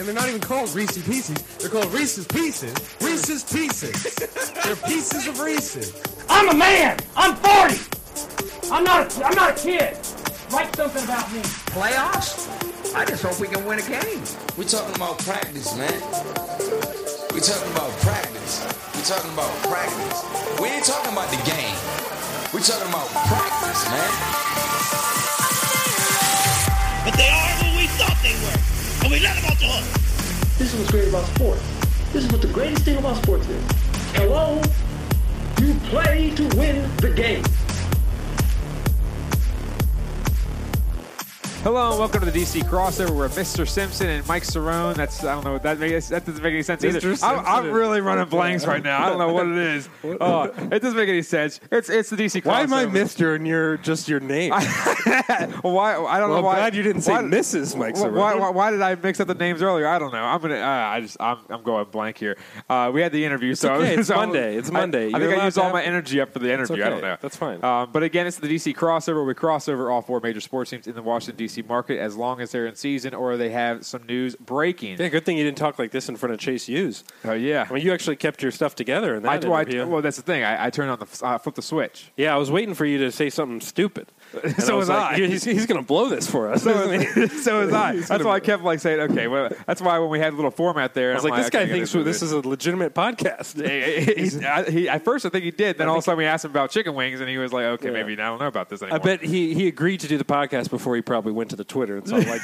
And 0.00 0.08
they're 0.08 0.14
not 0.14 0.30
even 0.30 0.40
called 0.40 0.74
Reese's 0.74 1.04
Pieces. 1.04 1.36
They're 1.58 1.68
called 1.68 1.92
Reese's 1.92 2.26
Pieces. 2.26 2.72
Reese's 3.02 3.44
Pieces. 3.44 4.14
they're 4.64 4.74
pieces 4.88 5.28
of 5.28 5.38
Reese's. 5.38 5.92
I'm 6.26 6.48
a 6.48 6.54
man. 6.54 6.96
I'm 7.14 7.36
40. 7.36 8.72
I'm 8.72 8.82
not. 8.82 9.14
A, 9.14 9.24
I'm 9.26 9.34
not 9.34 9.50
a 9.50 9.62
kid. 9.62 9.98
Write 10.50 10.74
something 10.74 11.04
about 11.04 11.30
me. 11.34 11.40
Playoffs? 11.76 12.48
I 12.94 13.04
just 13.04 13.22
hope 13.22 13.38
we 13.40 13.48
can 13.48 13.62
win 13.66 13.78
a 13.78 13.82
game. 13.82 14.24
We're 14.56 14.64
talking 14.64 14.96
about 14.96 15.18
practice, 15.18 15.76
man. 15.76 15.92
We're 17.36 17.44
talking 17.44 17.70
about 17.72 17.92
practice. 18.00 18.64
We're 18.96 19.04
talking 19.04 19.32
about 19.34 19.52
practice. 19.68 20.58
We 20.62 20.68
ain't 20.68 20.86
talking 20.86 21.12
about 21.12 21.28
the 21.28 21.44
game. 21.44 21.76
We're 22.56 22.64
talking 22.64 22.88
about 22.88 23.06
practice, 23.28 23.84
man. 23.92 24.40
But 27.04 27.14
they 27.18 27.28
are 27.28 27.49
We 29.10 29.18
let 29.18 29.36
off 29.42 29.58
the 29.58 29.66
hook. 29.66 30.56
This 30.56 30.72
is 30.72 30.78
what's 30.78 30.92
great 30.92 31.08
about 31.08 31.26
sports. 31.34 31.60
This 32.12 32.24
is 32.24 32.30
what 32.30 32.42
the 32.42 32.46
greatest 32.46 32.84
thing 32.84 32.96
about 32.96 33.16
sports 33.16 33.48
is. 33.48 33.64
Hello, 34.14 34.62
you 35.60 35.74
play 35.90 36.30
to 36.36 36.56
win 36.56 36.88
the 36.98 37.10
game. 37.10 37.42
Hello 41.62 41.90
and 41.90 41.98
welcome 41.98 42.20
to 42.20 42.30
the 42.30 42.40
DC 42.40 42.62
crossover 42.62 43.10
where 43.14 43.28
Mr. 43.28 43.68
Simpson 43.68 44.08
and 44.08 44.26
Mike 44.26 44.44
Cerrone. 44.44 44.94
That's 44.94 45.22
I 45.22 45.34
don't 45.34 45.44
know 45.44 45.58
that 45.58 45.78
makes 45.78 46.08
that 46.08 46.24
doesn't 46.24 46.42
make 46.42 46.54
any 46.54 46.62
sense 46.62 46.82
either. 46.82 47.14
I'm, 47.22 47.44
I'm 47.44 47.70
really 47.70 48.00
running 48.00 48.26
blanks 48.30 48.64
right 48.64 48.82
now. 48.82 49.04
I 49.04 49.10
don't 49.10 49.18
know 49.18 49.30
what 49.34 49.46
it 49.46 49.58
is. 49.58 49.88
Oh, 50.22 50.44
it 50.44 50.80
doesn't 50.80 50.96
make 50.96 51.08
any 51.10 51.20
sense. 51.20 51.60
It's 51.70 51.90
it's 51.90 52.08
the 52.08 52.16
DC 52.16 52.40
crossover. 52.42 52.46
Why 52.46 52.62
am 52.62 52.72
I 52.72 52.86
Mister 52.86 53.34
and 53.34 53.46
you're 53.46 53.76
just 53.76 54.08
your 54.08 54.20
name? 54.20 54.50
Why 54.52 54.58
I 54.62 55.48
don't 55.48 55.62
Well, 55.62 56.28
know 56.28 56.36
I'm 56.38 56.44
why. 56.44 56.56
glad 56.56 56.74
you 56.74 56.82
didn't 56.82 57.02
say 57.02 57.12
why, 57.12 57.22
Mrs. 57.22 57.76
Mike 57.76 57.94
Cerrone. 57.94 58.14
why, 58.14 58.34
why, 58.36 58.50
why 58.50 58.70
did 58.70 58.80
I 58.80 58.94
mix 58.94 59.20
up 59.20 59.28
the 59.28 59.34
names 59.34 59.60
earlier? 59.60 59.86
I 59.86 59.98
don't 59.98 60.12
know. 60.12 60.24
I'm 60.24 60.40
gonna. 60.40 60.56
Uh, 60.56 60.66
I 60.66 61.00
just. 61.02 61.18
I'm, 61.20 61.38
I'm 61.50 61.62
going 61.62 61.84
blank 61.90 62.16
here. 62.16 62.36
Uh, 62.70 62.90
we 62.92 63.02
had 63.02 63.12
the 63.12 63.22
interview, 63.24 63.54
so 63.54 63.74
okay. 63.74 63.96
It's 63.96 64.08
so 64.08 64.16
Monday. 64.16 64.56
It's 64.56 64.70
Monday. 64.70 65.12
I, 65.12 65.18
You're 65.18 65.28
think 65.30 65.42
I 65.42 65.44
used 65.44 65.58
all 65.58 65.64
have- 65.64 65.72
my 65.74 65.82
energy 65.82 66.20
up 66.22 66.32
for 66.32 66.38
the 66.38 66.50
interview. 66.52 66.82
I 66.84 66.88
don't 66.88 67.02
know. 67.02 67.16
That's 67.20 67.36
fine. 67.36 67.62
Um, 67.62 67.90
but 67.92 68.02
again, 68.02 68.26
it's 68.26 68.38
the 68.38 68.48
DC 68.48 68.74
crossover. 68.74 69.26
We 69.26 69.34
cross 69.34 69.68
over 69.68 69.90
all 69.90 70.00
four 70.00 70.20
major 70.20 70.40
sports 70.40 70.70
teams 70.70 70.86
in 70.86 70.94
the 70.94 71.02
Washington 71.02 71.44
DC 71.46 71.49
market 71.58 71.98
as 71.98 72.16
long 72.16 72.40
as 72.40 72.52
they're 72.52 72.66
in 72.66 72.74
season 72.74 73.14
or 73.14 73.36
they 73.36 73.50
have 73.50 73.84
some 73.84 74.04
news 74.06 74.36
breaking. 74.36 74.96
yeah, 74.98 75.08
good 75.08 75.24
thing 75.24 75.36
you 75.36 75.44
didn't 75.44 75.58
talk 75.58 75.78
like 75.78 75.90
this 75.90 76.08
in 76.08 76.16
front 76.16 76.32
of 76.32 76.38
Chase 76.40 76.66
Hughes. 76.66 77.04
Oh 77.24 77.32
yeah. 77.32 77.66
I 77.68 77.72
mean, 77.72 77.84
you 77.84 77.92
actually 77.92 78.16
kept 78.16 78.42
your 78.42 78.52
stuff 78.52 78.74
together 78.74 79.14
in 79.14 79.26
I, 79.26 79.38
that 79.38 79.48
well, 79.48 79.58
I- 79.58 79.62
interview. 79.62 79.86
well, 79.86 80.02
that's 80.02 80.16
the 80.16 80.22
thing. 80.22 80.42
I, 80.44 80.66
I 80.66 80.70
turned 80.70 80.90
on 80.90 80.98
the 80.98 81.26
uh, 81.26 81.38
flip 81.38 81.54
the 81.54 81.62
switch. 81.62 82.12
yeah, 82.16 82.34
I 82.34 82.38
was 82.38 82.50
waiting 82.50 82.74
for 82.74 82.84
you 82.86 82.98
to 82.98 83.12
say 83.12 83.28
something 83.30 83.60
stupid. 83.60 84.12
And 84.42 84.62
So 84.62 84.76
was 84.76 84.88
was 84.88 84.88
like, 84.88 85.20
I. 85.20 85.26
He's, 85.26 85.44
he's 85.44 85.66
going 85.66 85.80
to 85.80 85.86
blow 85.86 86.08
this 86.08 86.30
for 86.30 86.50
us. 86.50 86.64
So, 87.40 87.60
was 87.64 87.72
I. 87.72 87.96
That's 88.00 88.24
why 88.24 88.34
I 88.34 88.40
kept 88.40 88.62
like 88.62 88.80
saying, 88.80 89.00
okay. 89.12 89.26
Well, 89.28 89.50
that's 89.66 89.80
why 89.80 89.98
when 89.98 90.10
we 90.10 90.18
had 90.18 90.32
a 90.32 90.36
little 90.36 90.50
format 90.50 90.94
there, 90.94 91.12
I 91.12 91.14
was 91.14 91.24
like, 91.24 91.36
this 91.40 91.50
guy 91.50 91.66
thinks 91.66 91.92
this 91.92 92.04
this 92.04 92.22
is 92.22 92.32
a 92.32 92.40
legitimate 92.40 92.94
podcast. 92.94 93.56
He's, 94.16 94.42
I, 94.42 94.70
he, 94.70 94.88
at 94.88 95.04
first, 95.04 95.24
I 95.26 95.30
think 95.30 95.44
he 95.44 95.50
did. 95.50 95.78
Then 95.78 95.88
all 95.88 95.96
of 95.96 96.00
a 96.00 96.02
sudden, 96.02 96.18
we 96.18 96.26
asked 96.26 96.44
him 96.44 96.50
about 96.50 96.70
chicken 96.70 96.94
wings, 96.94 97.20
and 97.20 97.28
he 97.28 97.38
was 97.38 97.52
like, 97.52 97.64
"Okay, 97.64 97.90
maybe 97.90 98.12
I 98.14 98.16
don't 98.16 98.38
know 98.38 98.46
about 98.46 98.68
this 98.68 98.82
anymore. 98.82 99.00
I 99.00 99.02
bet 99.02 99.22
he, 99.22 99.54
he 99.54 99.68
agreed 99.68 100.00
to 100.00 100.08
do 100.08 100.18
the 100.18 100.24
podcast 100.24 100.70
before 100.70 100.96
he 100.96 101.02
probably 101.02 101.32
went 101.32 101.50
to 101.50 101.56
the 101.56 101.64
Twitter 101.64 101.96
and 101.96 102.06
saw 102.06 102.16
like 102.16 102.42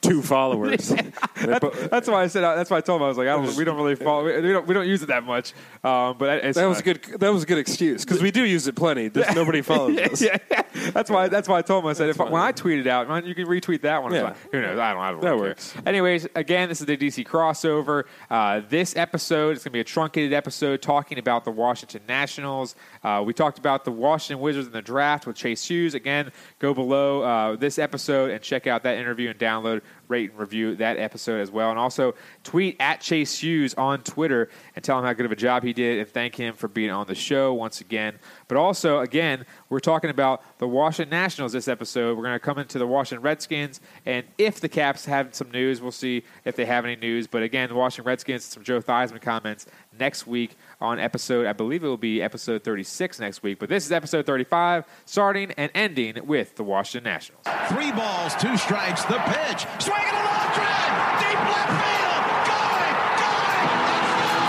two 0.00 0.22
followers. 0.22 0.88
They 0.88 1.12
That's 1.36 2.08
why 2.08 2.22
I 2.22 2.26
said. 2.26 2.42
That's 2.42 2.70
why 2.70 2.78
I 2.78 2.80
told 2.80 3.00
him 3.00 3.04
I 3.04 3.08
was 3.08 3.18
like, 3.18 3.28
I 3.28 3.36
don't, 3.36 3.56
"We 3.56 3.64
don't 3.64 3.76
really 3.76 3.96
follow. 3.96 4.24
We 4.24 4.52
don't. 4.52 4.66
We 4.66 4.74
don't 4.74 4.88
use 4.88 5.02
it 5.02 5.06
that 5.06 5.24
much." 5.24 5.52
Um, 5.84 6.16
but 6.18 6.44
it's, 6.44 6.58
that 6.58 6.66
was 6.66 6.80
a 6.80 6.82
good. 6.82 7.04
That 7.18 7.32
was 7.32 7.42
a 7.44 7.46
good 7.46 7.58
excuse 7.58 8.04
because 8.04 8.22
we 8.22 8.30
do 8.30 8.44
use 8.44 8.66
it 8.66 8.76
plenty. 8.76 9.10
Just 9.10 9.34
nobody 9.34 9.62
follows 9.62 9.96
us. 9.98 10.22
yeah, 10.22 10.38
yeah. 10.50 10.62
That's 10.90 11.10
why. 11.10 11.21
That's 11.28 11.48
why 11.48 11.58
I 11.58 11.62
told 11.62 11.84
him. 11.84 11.90
I 11.90 11.92
said, 11.92 12.08
if, 12.08 12.18
when 12.18 12.34
I 12.34 12.52
tweeted 12.52 12.86
out, 12.86 13.08
man, 13.08 13.24
you 13.26 13.34
can 13.34 13.46
retweet 13.46 13.82
that 13.82 14.02
one. 14.02 14.12
Yeah. 14.12 14.22
like, 14.22 14.36
Who 14.52 14.60
knows? 14.60 14.78
I 14.78 14.92
don't. 14.92 15.02
I 15.02 15.10
don't 15.10 15.20
That 15.20 15.30
really 15.34 15.54
care. 15.54 15.82
Anyways, 15.86 16.28
again, 16.34 16.68
this 16.68 16.80
is 16.80 16.86
the 16.86 16.96
DC 16.96 17.26
crossover. 17.26 18.04
Uh, 18.30 18.60
this 18.68 18.96
episode 18.96 19.56
is 19.56 19.64
going 19.64 19.70
to 19.72 19.76
be 19.76 19.80
a 19.80 19.84
truncated 19.84 20.32
episode 20.32 20.82
talking 20.82 21.18
about 21.18 21.44
the 21.44 21.50
Washington 21.50 22.02
Nationals. 22.08 22.74
Uh, 23.02 23.22
we 23.24 23.32
talked 23.32 23.58
about 23.58 23.84
the 23.84 23.92
Washington 23.92 24.42
Wizards 24.42 24.66
in 24.66 24.72
the 24.72 24.82
draft 24.82 25.26
with 25.26 25.36
Chase 25.36 25.64
Hughes. 25.66 25.94
Again, 25.94 26.32
go 26.58 26.74
below 26.74 27.22
uh, 27.22 27.56
this 27.56 27.78
episode 27.78 28.30
and 28.30 28.42
check 28.42 28.66
out 28.66 28.82
that 28.84 28.96
interview 28.98 29.30
and 29.30 29.38
download, 29.38 29.82
rate, 30.12 30.30
and 30.30 30.38
review 30.38 30.76
that 30.76 30.98
episode 30.98 31.40
as 31.40 31.50
well. 31.50 31.70
And 31.70 31.78
also 31.78 32.14
tweet 32.44 32.76
at 32.78 33.00
Chase 33.00 33.42
Hughes 33.42 33.74
on 33.74 34.02
Twitter 34.02 34.50
and 34.76 34.84
tell 34.84 34.98
him 34.98 35.04
how 35.04 35.12
good 35.14 35.26
of 35.26 35.32
a 35.32 35.36
job 35.36 35.64
he 35.64 35.72
did 35.72 35.98
and 35.98 36.08
thank 36.08 36.36
him 36.36 36.54
for 36.54 36.68
being 36.68 36.90
on 36.90 37.06
the 37.06 37.14
show 37.14 37.54
once 37.54 37.80
again. 37.80 38.18
But 38.46 38.58
also, 38.58 38.98
again, 39.00 39.46
we're 39.70 39.80
talking 39.80 40.10
about 40.10 40.42
the 40.58 40.68
Washington 40.68 41.10
Nationals 41.10 41.52
this 41.52 41.66
episode. 41.66 42.16
We're 42.16 42.24
going 42.24 42.34
to 42.34 42.38
come 42.38 42.58
into 42.58 42.78
the 42.78 42.86
Washington 42.86 43.22
Redskins, 43.22 43.80
and 44.04 44.26
if 44.36 44.60
the 44.60 44.68
Caps 44.68 45.06
have 45.06 45.34
some 45.34 45.50
news, 45.50 45.80
we'll 45.80 45.90
see 45.90 46.22
if 46.44 46.54
they 46.56 46.66
have 46.66 46.84
any 46.84 46.96
news. 46.96 47.26
But 47.26 47.42
again, 47.42 47.70
the 47.70 47.74
Washington 47.74 48.06
Redskins, 48.06 48.44
some 48.44 48.62
Joe 48.62 48.80
Theismann 48.80 49.22
comments 49.22 49.66
next 49.98 50.26
week 50.26 50.56
on 50.82 50.98
episode, 50.98 51.46
I 51.46 51.52
believe 51.52 51.84
it 51.84 51.86
will 51.86 51.96
be 51.96 52.20
episode 52.20 52.64
36 52.64 53.20
next 53.20 53.42
week. 53.42 53.58
But 53.58 53.68
this 53.68 53.86
is 53.86 53.92
episode 53.92 54.26
35, 54.26 54.84
starting 55.06 55.52
and 55.52 55.70
ending 55.74 56.26
with 56.26 56.56
the 56.56 56.64
Washington 56.64 57.10
Nationals. 57.10 57.46
Three 57.68 57.92
balls, 57.92 58.34
two 58.36 58.56
strikes, 58.56 59.04
the 59.04 59.18
pitch. 59.18 59.66
Swing 59.78 59.96
and 60.02 60.16
a 60.16 60.24
long 60.24 60.52
drive. 60.52 61.20
Deep 61.22 61.38
left 61.38 61.70
field. 61.70 62.24
Going, 62.50 62.96
going. 63.22 64.42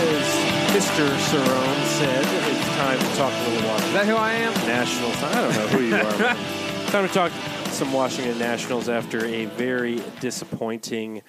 As 0.00 0.26
Mr. 0.74 1.06
Cerrone 1.28 1.84
said, 1.98 2.24
it's 2.50 2.68
time 2.76 2.98
to 2.98 3.16
talk 3.16 3.32
a 3.32 3.50
little 3.50 3.68
Washington 3.68 3.88
Is 3.88 3.92
that 3.94 4.06
who 4.06 4.16
I 4.16 4.32
am? 4.32 4.52
Nationals. 4.66 5.22
I 5.22 5.34
don't 5.34 5.54
know 5.56 5.66
who 5.68 5.82
you 5.84 5.94
are. 5.96 6.34
time 6.90 7.06
to 7.06 7.12
talk 7.14 7.32
some 7.70 7.92
Washington 7.92 8.38
Nationals 8.38 8.88
after 8.88 9.24
a 9.24 9.46
very 9.46 10.02
disappointing 10.20 11.22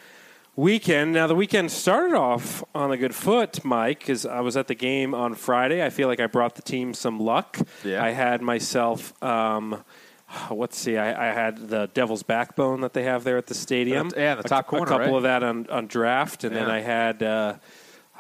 weekend. 0.55 1.13
Now, 1.13 1.27
the 1.27 1.35
weekend 1.35 1.71
started 1.71 2.15
off 2.15 2.63
on 2.73 2.91
a 2.91 2.97
good 2.97 3.13
foot, 3.13 3.63
Mike, 3.63 3.99
because 3.99 4.25
I 4.25 4.39
was 4.41 4.57
at 4.57 4.67
the 4.67 4.75
game 4.75 5.13
on 5.13 5.35
Friday. 5.35 5.85
I 5.85 5.89
feel 5.89 6.07
like 6.07 6.19
I 6.19 6.27
brought 6.27 6.55
the 6.55 6.61
team 6.61 6.93
some 6.93 7.19
luck. 7.19 7.59
Yeah. 7.83 8.03
I 8.03 8.09
had 8.09 8.41
myself. 8.41 9.21
Um, 9.23 9.83
Let's 10.49 10.77
see. 10.77 10.97
I, 10.97 11.29
I 11.29 11.33
had 11.33 11.57
the 11.69 11.89
Devil's 11.93 12.23
Backbone 12.23 12.81
that 12.81 12.93
they 12.93 13.03
have 13.03 13.23
there 13.25 13.37
at 13.37 13.47
the 13.47 13.53
stadium. 13.53 14.11
Yeah, 14.15 14.35
the 14.35 14.43
top 14.43 14.65
a, 14.65 14.69
corner, 14.69 14.85
A 14.85 14.87
couple 14.87 15.07
right? 15.07 15.15
of 15.17 15.23
that 15.23 15.43
on, 15.43 15.67
on 15.69 15.87
draft, 15.87 16.45
and 16.45 16.55
then 16.55 16.71
I 16.71 16.79
had 16.79 17.21
uh, 17.21 17.55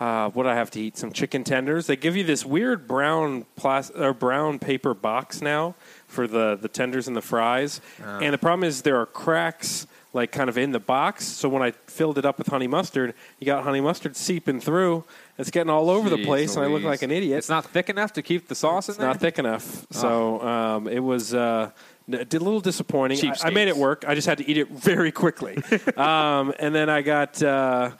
uh, 0.01 0.29
what 0.31 0.47
I 0.47 0.55
have 0.55 0.71
to 0.71 0.81
eat? 0.81 0.97
Some 0.97 1.11
chicken 1.11 1.43
tenders. 1.43 1.85
They 1.85 1.95
give 1.95 2.17
you 2.17 2.23
this 2.23 2.43
weird 2.43 2.87
brown 2.87 3.45
plas- 3.55 3.91
or 3.91 4.13
brown 4.13 4.57
paper 4.57 4.95
box 4.95 5.41
now 5.41 5.75
for 6.11 6.27
the 6.27 6.57
the 6.59 6.67
tenders 6.67 7.07
and 7.07 7.15
the 7.15 7.21
fries. 7.21 7.81
Ah. 8.03 8.19
And 8.19 8.33
the 8.33 8.37
problem 8.37 8.67
is 8.67 8.81
there 8.81 8.97
are 8.97 9.05
cracks 9.05 9.87
like 10.13 10.31
kind 10.31 10.49
of 10.49 10.57
in 10.57 10.71
the 10.71 10.79
box. 10.79 11.25
So 11.25 11.47
when 11.47 11.61
I 11.61 11.71
filled 11.87 12.17
it 12.17 12.25
up 12.25 12.37
with 12.37 12.47
honey 12.47 12.67
mustard, 12.67 13.13
you 13.39 13.45
got 13.45 13.63
honey 13.63 13.81
mustard 13.81 14.15
seeping 14.15 14.59
through. 14.59 15.05
It's 15.37 15.51
getting 15.51 15.69
all 15.69 15.89
over 15.89 16.09
the 16.09 16.17
Jeez 16.17 16.25
place, 16.25 16.55
and 16.55 16.65
I 16.65 16.67
look 16.67 16.83
like 16.83 17.01
an 17.01 17.11
idiot. 17.11 17.37
It's 17.37 17.49
not 17.49 17.65
thick 17.65 17.89
enough 17.89 18.13
to 18.13 18.21
keep 18.21 18.47
the 18.47 18.55
sauce 18.55 18.89
in 18.89 18.91
It's 18.93 18.99
there? 18.99 19.07
not 19.07 19.19
thick 19.19 19.39
enough. 19.39 19.87
So 19.91 20.41
um, 20.41 20.87
it 20.87 20.99
was 20.99 21.33
uh, 21.33 21.71
a 22.09 22.17
little 22.17 22.59
disappointing. 22.59 23.31
I, 23.31 23.47
I 23.47 23.49
made 23.51 23.67
it 23.67 23.77
work. 23.77 24.03
I 24.07 24.13
just 24.13 24.27
had 24.27 24.37
to 24.39 24.47
eat 24.47 24.57
it 24.57 24.69
very 24.71 25.11
quickly. 25.11 25.57
um, 25.97 26.53
and 26.59 26.75
then 26.75 26.89
I 26.89 27.01
got 27.01 27.41
uh, 27.41 27.91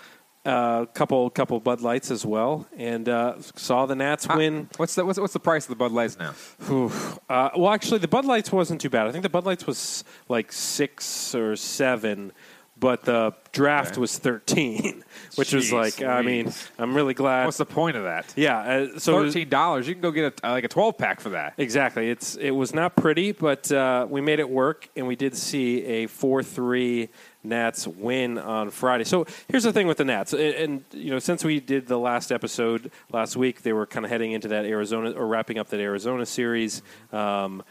a 0.45 0.87
couple 0.93 1.29
couple 1.29 1.59
Bud 1.59 1.81
Lights 1.81 2.09
as 2.11 2.25
well, 2.25 2.67
and 2.75 3.07
uh, 3.07 3.39
saw 3.55 3.85
the 3.85 3.95
Nats 3.95 4.27
win. 4.27 4.69
What's 4.77 4.95
the, 4.95 5.05
what's, 5.05 5.19
what's 5.19 5.33
the 5.33 5.39
price 5.39 5.65
of 5.65 5.69
the 5.69 5.75
Bud 5.75 5.91
Lights 5.91 6.17
now? 6.17 6.33
Uh, 7.29 7.49
well, 7.55 7.71
actually, 7.71 7.99
the 7.99 8.07
Bud 8.07 8.25
Lights 8.25 8.51
wasn't 8.51 8.81
too 8.81 8.89
bad. 8.89 9.07
I 9.07 9.11
think 9.11 9.23
the 9.23 9.29
Bud 9.29 9.45
Lights 9.45 9.67
was 9.67 10.03
like 10.29 10.51
six 10.51 11.35
or 11.35 11.55
seven. 11.55 12.31
But 12.81 13.03
the 13.03 13.33
draft 13.51 13.91
Okay. 13.91 14.01
was 14.01 14.17
thirteen, 14.17 15.03
which 15.35 15.53
was 15.53 15.69
Jeez 15.69 15.71
like, 15.71 16.01
I 16.01 16.23
mean, 16.23 16.51
I'm 16.79 16.95
really 16.95 17.13
glad. 17.13 17.45
What's 17.45 17.57
the 17.57 17.65
point 17.65 17.95
of 17.95 18.03
that? 18.03 18.33
yeah, 18.35 18.57
uh, 18.95 18.99
so 18.99 19.23
thirteen 19.23 19.49
dollars, 19.49 19.87
you 19.87 19.93
can 19.93 20.01
go 20.01 20.09
get 20.09 20.39
a, 20.43 20.51
like 20.51 20.63
a 20.63 20.67
twelve 20.67 20.97
pack 20.97 21.21
for 21.21 21.29
that. 21.29 21.53
Exactly. 21.59 22.09
It's 22.09 22.35
it 22.37 22.49
was 22.51 22.73
not 22.73 22.95
pretty, 22.95 23.33
but 23.33 23.71
uh, 23.71 24.07
we 24.09 24.19
made 24.19 24.39
it 24.39 24.49
work, 24.49 24.89
and 24.97 25.05
we 25.05 25.15
did 25.15 25.37
see 25.37 25.85
a 25.85 26.07
four 26.07 26.41
three 26.41 27.09
Nats 27.43 27.87
win 27.87 28.39
on 28.39 28.71
Friday. 28.71 29.03
So 29.03 29.27
here's 29.47 29.63
the 29.63 29.71
thing 29.73 29.85
with 29.85 29.97
the 29.97 30.05
Nats, 30.05 30.33
and, 30.33 30.41
and 30.41 30.83
you 30.91 31.11
know, 31.11 31.19
since 31.19 31.43
we 31.43 31.59
did 31.59 31.85
the 31.87 31.99
last 31.99 32.31
episode 32.31 32.91
last 33.11 33.35
week, 33.37 33.61
they 33.61 33.73
were 33.73 33.85
kind 33.85 34.05
of 34.05 34.11
heading 34.11 34.31
into 34.31 34.47
that 34.47 34.65
Arizona 34.65 35.11
or 35.11 35.27
wrapping 35.27 35.59
up 35.59 35.69
that 35.69 35.79
Arizona 35.79 36.25
series. 36.25 36.81
Um, 37.13 37.61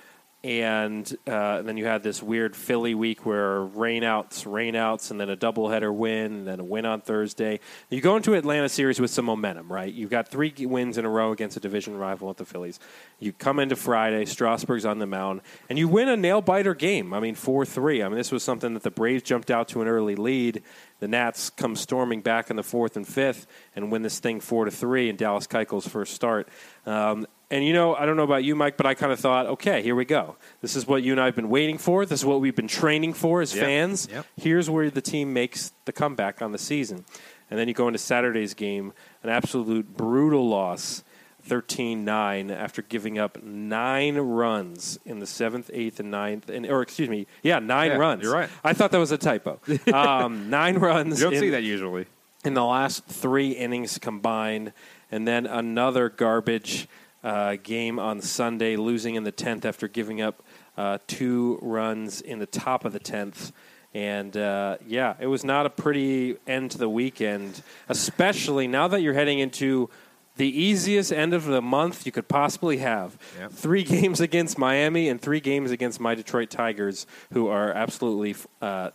and, 0.43 1.17
uh, 1.27 1.59
and 1.59 1.69
then 1.69 1.77
you 1.77 1.85
had 1.85 2.03
this 2.03 2.23
weird 2.23 2.57
Philly 2.57 2.95
week 2.95 3.27
where 3.27 3.61
rainouts, 3.61 4.47
rainouts, 4.47 5.11
and 5.11 5.21
then 5.21 5.29
a 5.29 5.37
doubleheader 5.37 5.95
win, 5.95 6.33
and 6.33 6.47
then 6.47 6.61
a 6.61 6.65
win 6.65 6.87
on 6.87 7.03
Thursday. 7.03 7.61
You 7.91 8.01
go 8.01 8.17
into 8.17 8.35
Atlanta 8.35 8.71
series 8.71 8.99
with 8.99 9.11
some 9.11 9.27
momentum, 9.27 9.71
right? 9.71 9.93
You've 9.93 10.11
got 10.11 10.29
three 10.29 10.55
wins 10.61 10.97
in 10.97 11.05
a 11.05 11.11
row 11.11 11.33
against 11.33 11.59
a 11.59 11.61
division 11.61 11.97
rival 11.97 12.29
with 12.29 12.39
the 12.39 12.47
Phillies. 12.47 12.81
You 13.19 13.35
come 13.35 13.59
into 13.59 13.77
Friday, 13.77 14.25
Strasburg's 14.25 14.87
on 14.87 14.99
the 14.99 15.07
mound, 15.07 15.43
and 15.69 15.79
you 15.79 15.89
win 15.89 16.09
a 16.09 16.17
nail 16.17 16.41
biter 16.41 16.75
game. 16.75 17.13
I 17.13 17.21
mean, 17.21 17.35
four 17.35 17.67
three. 17.67 18.03
I 18.03 18.09
mean, 18.09 18.17
this 18.17 18.33
was 18.33 18.43
something 18.43 18.73
that 18.73 18.83
the 18.83 18.91
Braves 18.91 19.23
jumped 19.23 19.51
out 19.51 19.69
to 19.69 19.83
an 19.83 19.89
early 19.89 20.17
lead. 20.17 20.63
The 21.01 21.09
Nats 21.09 21.51
come 21.51 21.77
storming 21.77 22.23
back 22.23 22.51
in 22.51 22.57
the 22.57 22.63
fourth 22.63 22.97
and 22.97 23.07
fifth 23.07 23.47
and 23.77 23.91
win 23.91 24.03
this 24.03 24.19
thing 24.21 24.41
four 24.41 24.65
to 24.65 24.71
three 24.71 25.09
in 25.09 25.17
Dallas 25.17 25.47
Keuchel's 25.47 25.87
first 25.87 26.15
start. 26.15 26.49
Um, 26.87 27.27
and 27.51 27.65
you 27.65 27.73
know, 27.73 27.95
I 27.95 28.07
don't 28.07 28.17
know 28.17 28.23
about 28.23 28.45
you, 28.45 28.55
Mike, 28.55 28.77
but 28.77 28.87
I 28.87 28.95
kind 28.95 29.13
of 29.13 29.19
thought, 29.21 29.47
okay, 29.47 29.83
here 29.83 29.95
we 29.95 30.05
go. 30.05 30.37
This 30.61 30.77
is 30.77 30.87
what 30.87 31.03
you 31.03 31.13
and 31.13 31.21
I 31.21 31.25
have 31.27 31.35
been 31.37 31.49
waiting 31.51 31.79
for. 31.79 32.07
This 32.07 32.21
is 32.21 32.25
what 32.27 32.41
we've 32.41 32.55
been 32.55 32.69
training 32.69 33.15
for 33.15 33.41
as 33.43 33.55
Yep. 33.55 33.65
fans. 33.65 34.09
Yep. 34.11 34.27
Here's 34.37 34.71
where 34.71 34.91
the 34.91 35.01
team 35.03 35.33
makes 35.33 35.73
the 35.85 35.93
comeback 35.93 36.41
on 36.43 36.53
the 36.53 36.59
season. 36.59 37.05
And 37.51 37.59
then 37.59 37.67
you 37.67 37.75
go 37.75 37.89
into 37.89 37.99
Saturday's 37.99 38.55
game, 38.55 38.93
an 39.25 39.31
absolute 39.31 39.97
brutal 39.97 40.49
loss, 40.49 41.03
13 41.43 42.05
9, 42.05 42.51
after 42.51 42.83
giving 42.83 43.19
up 43.19 43.43
nine 43.43 44.17
runs 44.19 44.99
in 45.05 45.19
the 45.19 45.27
seventh, 45.27 45.71
eighth, 45.73 45.99
and 45.99 46.11
ninth. 46.11 46.49
And, 46.49 46.65
or, 46.67 46.83
excuse 46.83 47.09
me, 47.09 47.27
yeah, 47.43 47.59
nine 47.59 47.91
Yeah, 47.93 47.97
runs. 47.97 48.23
you're 48.23 48.33
right. 48.35 48.49
I 48.63 48.73
thought 48.75 48.93
that 48.93 48.99
was 48.99 49.11
a 49.11 49.19
typo. 49.19 49.59
Um, 49.93 50.51
nine 50.51 50.79
runs. 50.79 51.19
You 51.19 51.25
don't 51.27 51.35
in- 51.35 51.41
see 51.41 51.51
that 51.51 51.63
usually. 51.65 52.07
in 52.45 52.55
the 52.55 52.65
last 52.65 53.05
three 53.07 53.51
innings 53.51 53.99
combined, 53.99 54.73
and 55.11 55.27
then 55.27 55.47
another 55.47 56.09
garbage 56.09 56.87
uh, 57.23 57.57
game 57.63 57.99
on 57.99 58.21
Sunday, 58.21 58.77
losing 58.77 59.15
in 59.15 59.25
the 59.25 59.33
tenth 59.33 59.65
after 59.65 59.89
giving 59.89 60.21
up 60.21 60.43
uh, 60.77 60.99
two 61.07 61.59
runs 61.63 62.21
in 62.21 62.39
the 62.39 62.47
top 62.47 62.85
of 62.85 62.93
the 62.93 62.99
tenth. 62.99 63.53
And 63.93 64.37
uh, 64.37 64.79
yeah, 64.87 65.15
it 65.19 65.27
was 65.27 65.45
not 65.45 65.67
a 65.67 65.71
pretty 65.71 66.37
end 66.47 66.71
to 66.73 66.79
the 66.79 66.89
weekend, 66.89 67.63
especially 67.89 68.69
now 68.69 68.89
that 68.89 69.03
you're 69.03 69.15
heading 69.15 69.41
into 69.41 69.91
the 70.37 70.47
easiest 70.47 71.13
end 71.13 71.35
of 71.35 71.45
the 71.45 71.61
month 71.61 72.07
you 72.07 72.13
could 72.13 72.29
possibly 72.29 72.79
have. 72.79 73.19
Yep. 73.39 73.53
Three 73.53 73.83
games 73.97 74.21
against 74.21 74.59
Miami 74.59 75.09
and 75.09 75.21
three 75.21 75.41
games 75.41 75.71
against 75.71 76.01
my 76.01 76.15
Detroit 76.15 76.51
Tigers, 76.51 77.07
who 77.33 77.49
are 77.49 77.73
absolutely 77.73 78.37
uh, 78.63 78.91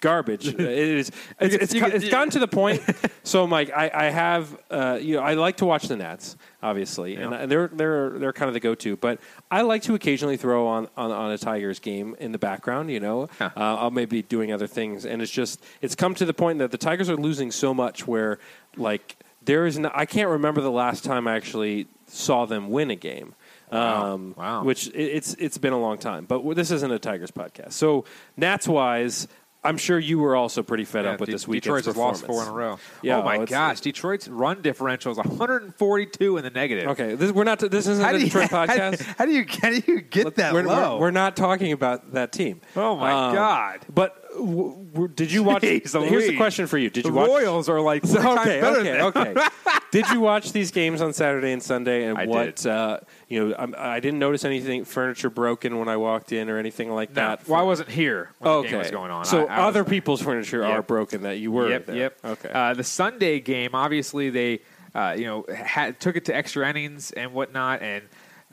garbage. 0.00 0.46
it 0.48 0.58
is. 0.60 1.10
It's, 1.40 1.54
it's, 1.54 1.72
could- 1.72 1.94
it's 1.94 2.08
gotten 2.08 2.30
to 2.30 2.38
the 2.38 2.48
point. 2.48 2.82
So, 3.22 3.46
Mike, 3.46 3.70
I, 3.76 3.90
I 3.94 4.04
have 4.04 4.58
uh, 4.70 4.98
you 5.00 5.14
know 5.16 5.22
I 5.22 5.34
like 5.34 5.58
to 5.58 5.66
watch 5.66 5.86
the 5.88 5.94
Nats, 5.94 6.36
obviously, 6.62 7.16
and 7.16 7.34
I- 7.34 7.46
they're 7.46 7.68
they're 7.68 8.18
they're 8.18 8.32
kind 8.32 8.48
of 8.48 8.54
the 8.54 8.60
go-to. 8.60 8.96
But 8.96 9.20
I 9.50 9.60
like 9.60 9.82
to 9.82 9.94
occasionally 9.94 10.38
throw 10.38 10.66
on, 10.66 10.88
on, 10.96 11.10
on 11.12 11.30
a 11.30 11.36
Tigers 11.38 11.78
game 11.80 12.16
in 12.18 12.32
the 12.32 12.38
background. 12.38 12.90
You 12.90 12.98
know, 12.98 13.28
uh, 13.38 13.50
I'll 13.54 13.90
maybe 13.90 14.22
be 14.22 14.22
doing 14.22 14.52
other 14.52 14.66
things, 14.66 15.04
and 15.04 15.20
it's 15.20 15.30
just 15.30 15.62
it's 15.82 15.94
come 15.94 16.14
to 16.14 16.24
the 16.24 16.32
point 16.34 16.58
that 16.60 16.70
the 16.70 16.78
Tigers 16.78 17.10
are 17.10 17.16
losing 17.16 17.50
so 17.52 17.74
much 17.74 18.06
where 18.06 18.38
like 18.76 19.16
there 19.42 19.66
is 19.66 19.78
no, 19.78 19.90
I 19.94 20.06
can't 20.06 20.30
remember 20.30 20.62
the 20.62 20.70
last 20.72 21.04
time 21.04 21.28
I 21.28 21.36
actually 21.36 21.86
saw 22.06 22.46
them 22.46 22.70
win 22.70 22.90
a 22.90 22.96
game. 22.96 23.34
Wow. 23.70 24.14
Um, 24.14 24.34
Wow. 24.36 24.64
Which 24.64 24.88
it, 24.88 24.94
it's 24.98 25.34
it's 25.34 25.58
been 25.58 25.74
a 25.74 25.78
long 25.80 25.98
time, 25.98 26.24
but 26.24 26.42
this 26.56 26.70
isn't 26.72 26.90
a 26.90 26.98
Tigers 26.98 27.30
podcast. 27.30 27.72
So 27.74 28.06
Nats 28.36 28.66
wise, 28.66 29.28
I'm 29.62 29.76
sure 29.76 29.98
you 29.98 30.18
were 30.18 30.34
also 30.36 30.62
pretty 30.62 30.84
fed 30.86 31.04
Yeah, 31.04 31.12
up 31.12 31.20
with 31.20 31.26
De- 31.28 31.32
this 31.34 31.46
weekend's 31.46 31.64
Detroit's 31.84 31.86
has 31.86 31.96
lost 31.96 32.24
four 32.24 32.42
in 32.42 32.48
a 32.48 32.52
row. 32.52 32.78
Yeah, 33.02 33.18
oh 33.18 33.22
my 33.22 33.44
gosh, 33.44 33.80
Detroit's 33.80 34.26
run 34.26 34.62
differential 34.62 35.12
is 35.12 35.18
142 35.18 36.36
in 36.38 36.44
the 36.44 36.50
negative. 36.50 36.88
Okay, 36.92 37.14
this, 37.14 37.30
we're 37.32 37.44
not. 37.44 37.58
This 37.58 37.86
isn't 37.86 38.02
How 38.04 38.14
a 38.14 38.18
Detroit 38.18 38.44
you- 38.50 38.56
podcast. 38.56 39.02
how 39.18 39.26
do 39.26 39.32
you 39.32 39.44
how 39.62 39.68
do 39.70 39.82
you 39.86 40.00
get 40.00 40.36
that 40.36 40.54
we're, 40.54 40.62
low? 40.62 40.94
we're, 40.94 41.00
we're 41.02 41.10
not 41.10 41.36
talking 41.36 41.72
about 41.72 42.12
that 42.12 42.32
team. 42.32 42.60
Oh, 42.74 42.96
my 42.96 43.12
Um, 43.28 43.34
God. 43.34 43.80
But 43.92 44.16
w- 44.34 44.86
w- 44.92 45.08
did 45.08 45.32
you 45.32 45.42
watch? 45.42 45.62
Jeez 45.64 45.68
here's 45.70 45.92
the 45.92 45.98
Louise. 46.28 46.36
question 46.36 46.66
for 46.66 46.78
you: 46.78 46.90
Did 46.90 47.04
the 47.04 47.08
you 47.08 47.14
watch? 47.14 47.28
Royals 47.28 47.68
are 47.68 47.80
like 47.80 48.02
three 48.04 48.14
times 48.22 48.40
okay, 48.40 48.60
better 48.60 48.80
okay, 48.80 49.32
than 49.34 49.38
okay. 49.38 49.48
did 49.90 50.08
you 50.10 50.20
watch 50.20 50.52
these 50.52 50.70
games 50.70 51.00
on 51.02 51.12
Saturday 51.12 51.52
and 51.52 51.62
Sunday? 51.62 52.04
And 52.04 52.18
I 52.18 52.26
what 52.26 52.56
did. 52.56 52.66
Uh, 52.66 53.00
you 53.28 53.48
know, 53.48 53.54
I'm, 53.58 53.74
I 53.78 54.00
didn't 54.00 54.18
notice 54.18 54.44
anything 54.44 54.84
furniture 54.84 55.30
broken 55.30 55.78
when 55.78 55.88
I 55.88 55.96
walked 55.96 56.32
in 56.32 56.48
or 56.50 56.58
anything 56.58 56.90
like 56.90 57.10
No, 57.10 57.14
that. 57.14 57.48
well, 57.48 57.60
I 57.60 57.62
wasn't 57.64 57.88
here 57.90 58.30
when 58.38 58.50
okay, 58.52 58.66
the 58.66 58.70
game 58.72 58.78
was 58.78 58.90
going 58.90 59.10
on. 59.10 59.24
So 59.24 59.46
I, 59.46 59.54
I 59.54 59.58
was- 59.66 59.68
other 59.68 59.84
people's 59.84 60.22
furniture 60.22 60.64
are 60.64 60.76
Yep. 60.76 60.86
broken 60.86 61.22
that 61.22 61.38
you 61.38 61.52
were. 61.52 61.68
Yep, 61.70 61.86
there. 61.86 61.96
yep. 61.96 62.18
Okay. 62.24 62.50
Uh, 62.50 62.74
the 62.74 62.84
Sunday 62.84 63.40
game, 63.40 63.74
obviously, 63.74 64.30
they 64.30 64.60
uh, 64.94 65.14
you 65.16 65.24
know 65.24 65.44
had, 65.54 66.00
took 66.00 66.16
it 66.16 66.24
to 66.26 66.34
extra 66.34 66.68
innings 66.68 67.12
and 67.12 67.32
whatnot, 67.32 67.80
and 67.82 68.02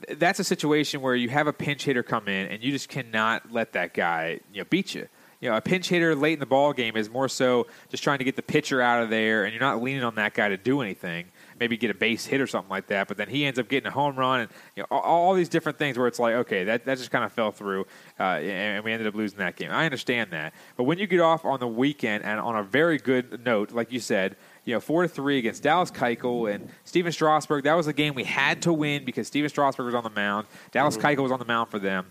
th- 0.06 0.18
that's 0.18 0.38
a 0.38 0.44
situation 0.44 1.00
where 1.00 1.14
you 1.16 1.28
have 1.28 1.46
a 1.48 1.52
pinch 1.52 1.84
hitter 1.84 2.02
come 2.02 2.28
in, 2.28 2.46
and 2.48 2.62
you 2.62 2.70
just 2.70 2.88
cannot 2.88 3.50
let 3.52 3.72
that 3.72 3.92
guy 3.94 4.38
you 4.52 4.60
know 4.60 4.66
beat 4.70 4.94
you. 4.94 5.08
You 5.40 5.50
know, 5.50 5.56
a 5.56 5.60
pinch 5.60 5.88
hitter 5.88 6.16
late 6.16 6.32
in 6.32 6.40
the 6.40 6.46
ball 6.46 6.72
game 6.72 6.96
is 6.96 7.08
more 7.08 7.28
so 7.28 7.68
just 7.90 8.02
trying 8.02 8.18
to 8.18 8.24
get 8.24 8.34
the 8.34 8.42
pitcher 8.42 8.82
out 8.82 9.04
of 9.04 9.10
there, 9.10 9.44
and 9.44 9.52
you're 9.52 9.62
not 9.62 9.80
leaning 9.80 10.02
on 10.02 10.16
that 10.16 10.34
guy 10.34 10.48
to 10.48 10.56
do 10.56 10.80
anything. 10.80 11.26
Maybe 11.60 11.76
get 11.76 11.90
a 11.90 11.94
base 11.94 12.26
hit 12.26 12.40
or 12.40 12.46
something 12.48 12.70
like 12.70 12.88
that, 12.88 13.06
but 13.06 13.16
then 13.16 13.28
he 13.28 13.44
ends 13.44 13.58
up 13.58 13.68
getting 13.68 13.86
a 13.86 13.92
home 13.92 14.16
run, 14.16 14.40
and 14.40 14.50
you 14.74 14.82
know 14.82 14.88
all, 14.90 15.00
all 15.00 15.34
these 15.34 15.48
different 15.48 15.78
things 15.78 15.96
where 15.96 16.08
it's 16.08 16.18
like, 16.18 16.34
okay, 16.34 16.64
that, 16.64 16.84
that 16.86 16.98
just 16.98 17.12
kind 17.12 17.24
of 17.24 17.32
fell 17.32 17.52
through, 17.52 17.86
uh, 18.18 18.22
and 18.22 18.84
we 18.84 18.92
ended 18.92 19.06
up 19.06 19.14
losing 19.14 19.38
that 19.38 19.54
game. 19.54 19.70
I 19.70 19.84
understand 19.84 20.32
that, 20.32 20.54
but 20.76 20.84
when 20.84 20.98
you 20.98 21.06
get 21.06 21.20
off 21.20 21.44
on 21.44 21.60
the 21.60 21.68
weekend 21.68 22.24
and 22.24 22.40
on 22.40 22.56
a 22.56 22.64
very 22.64 22.98
good 22.98 23.44
note, 23.44 23.70
like 23.70 23.92
you 23.92 24.00
said, 24.00 24.36
you 24.64 24.74
know, 24.74 24.80
four 24.80 25.02
to 25.02 25.08
three 25.08 25.38
against 25.38 25.62
Dallas 25.62 25.90
Keuchel 25.90 26.52
and 26.52 26.68
Stephen 26.84 27.12
Strasburg. 27.12 27.64
That 27.64 27.74
was 27.74 27.86
a 27.86 27.92
game 27.92 28.14
we 28.14 28.24
had 28.24 28.60
to 28.62 28.72
win 28.72 29.04
because 29.04 29.26
Stephen 29.26 29.48
Strasburg 29.48 29.86
was 29.86 29.94
on 29.94 30.04
the 30.04 30.10
mound. 30.10 30.46
Dallas 30.72 30.96
Keuchel 30.96 31.22
was 31.22 31.32
on 31.32 31.38
the 31.38 31.44
mound 31.44 31.70
for 31.70 31.78
them, 31.78 32.06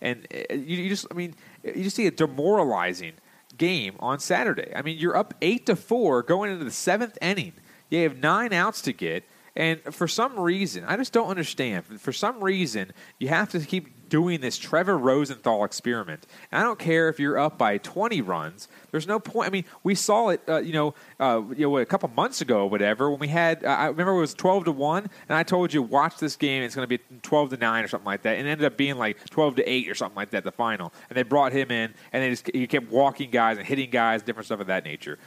and 0.00 0.26
uh, 0.32 0.54
you, 0.54 0.78
you 0.78 0.88
just, 0.88 1.06
I 1.10 1.14
mean, 1.14 1.34
you 1.76 1.84
just 1.84 1.96
see 1.96 2.06
a 2.06 2.10
demoralizing 2.10 3.14
game 3.56 3.96
on 3.98 4.18
Saturday. 4.18 4.72
I 4.74 4.82
mean, 4.82 4.98
you're 4.98 5.16
up 5.16 5.34
eight 5.42 5.66
to 5.66 5.76
four 5.76 6.22
going 6.22 6.52
into 6.52 6.64
the 6.64 6.70
seventh 6.70 7.18
inning. 7.20 7.52
You 7.90 8.02
have 8.02 8.18
nine 8.18 8.52
outs 8.52 8.82
to 8.82 8.92
get. 8.92 9.24
And 9.58 9.80
for 9.92 10.06
some 10.06 10.38
reason, 10.38 10.84
I 10.84 10.96
just 10.96 11.12
don't 11.12 11.28
understand. 11.28 11.84
For 12.00 12.12
some 12.12 12.42
reason, 12.42 12.92
you 13.18 13.26
have 13.26 13.50
to 13.50 13.58
keep 13.58 14.08
doing 14.08 14.40
this 14.40 14.56
Trevor 14.56 14.96
Rosenthal 14.96 15.64
experiment. 15.64 16.26
And 16.50 16.60
I 16.60 16.64
don't 16.64 16.78
care 16.78 17.08
if 17.08 17.18
you're 17.18 17.38
up 17.38 17.58
by 17.58 17.78
20 17.78 18.20
runs. 18.22 18.68
There's 18.92 19.08
no 19.08 19.18
point. 19.18 19.48
I 19.48 19.50
mean, 19.50 19.64
we 19.82 19.96
saw 19.96 20.28
it, 20.28 20.42
uh, 20.48 20.60
you 20.60 20.72
know, 20.72 20.94
uh, 21.20 21.42
you 21.56 21.68
know, 21.68 21.78
a 21.78 21.84
couple 21.84 22.08
months 22.10 22.40
ago 22.40 22.66
whatever 22.66 23.10
when 23.10 23.18
we 23.18 23.28
had. 23.28 23.64
Uh, 23.64 23.68
I 23.68 23.86
remember 23.86 24.12
it 24.12 24.20
was 24.20 24.32
12 24.32 24.66
to 24.66 24.72
one, 24.72 25.08
and 25.28 25.36
I 25.36 25.42
told 25.42 25.74
you 25.74 25.82
watch 25.82 26.18
this 26.18 26.36
game. 26.36 26.62
It's 26.62 26.76
going 26.76 26.88
to 26.88 26.98
be 26.98 27.02
12 27.22 27.50
to 27.50 27.56
nine 27.56 27.84
or 27.84 27.88
something 27.88 28.06
like 28.06 28.22
that, 28.22 28.38
and 28.38 28.46
it 28.46 28.52
ended 28.52 28.64
up 28.64 28.76
being 28.76 28.96
like 28.96 29.28
12 29.28 29.56
to 29.56 29.68
eight 29.68 29.88
or 29.88 29.94
something 29.96 30.16
like 30.16 30.30
that. 30.30 30.44
The 30.44 30.52
final, 30.52 30.92
and 31.10 31.16
they 31.16 31.24
brought 31.24 31.52
him 31.52 31.70
in, 31.72 31.92
and 32.12 32.22
they 32.22 32.30
just 32.30 32.54
you 32.54 32.68
kept 32.68 32.90
walking 32.90 33.30
guys 33.30 33.58
and 33.58 33.66
hitting 33.66 33.90
guys, 33.90 34.22
different 34.22 34.46
stuff 34.46 34.60
of 34.60 34.68
that 34.68 34.84
nature. 34.84 35.18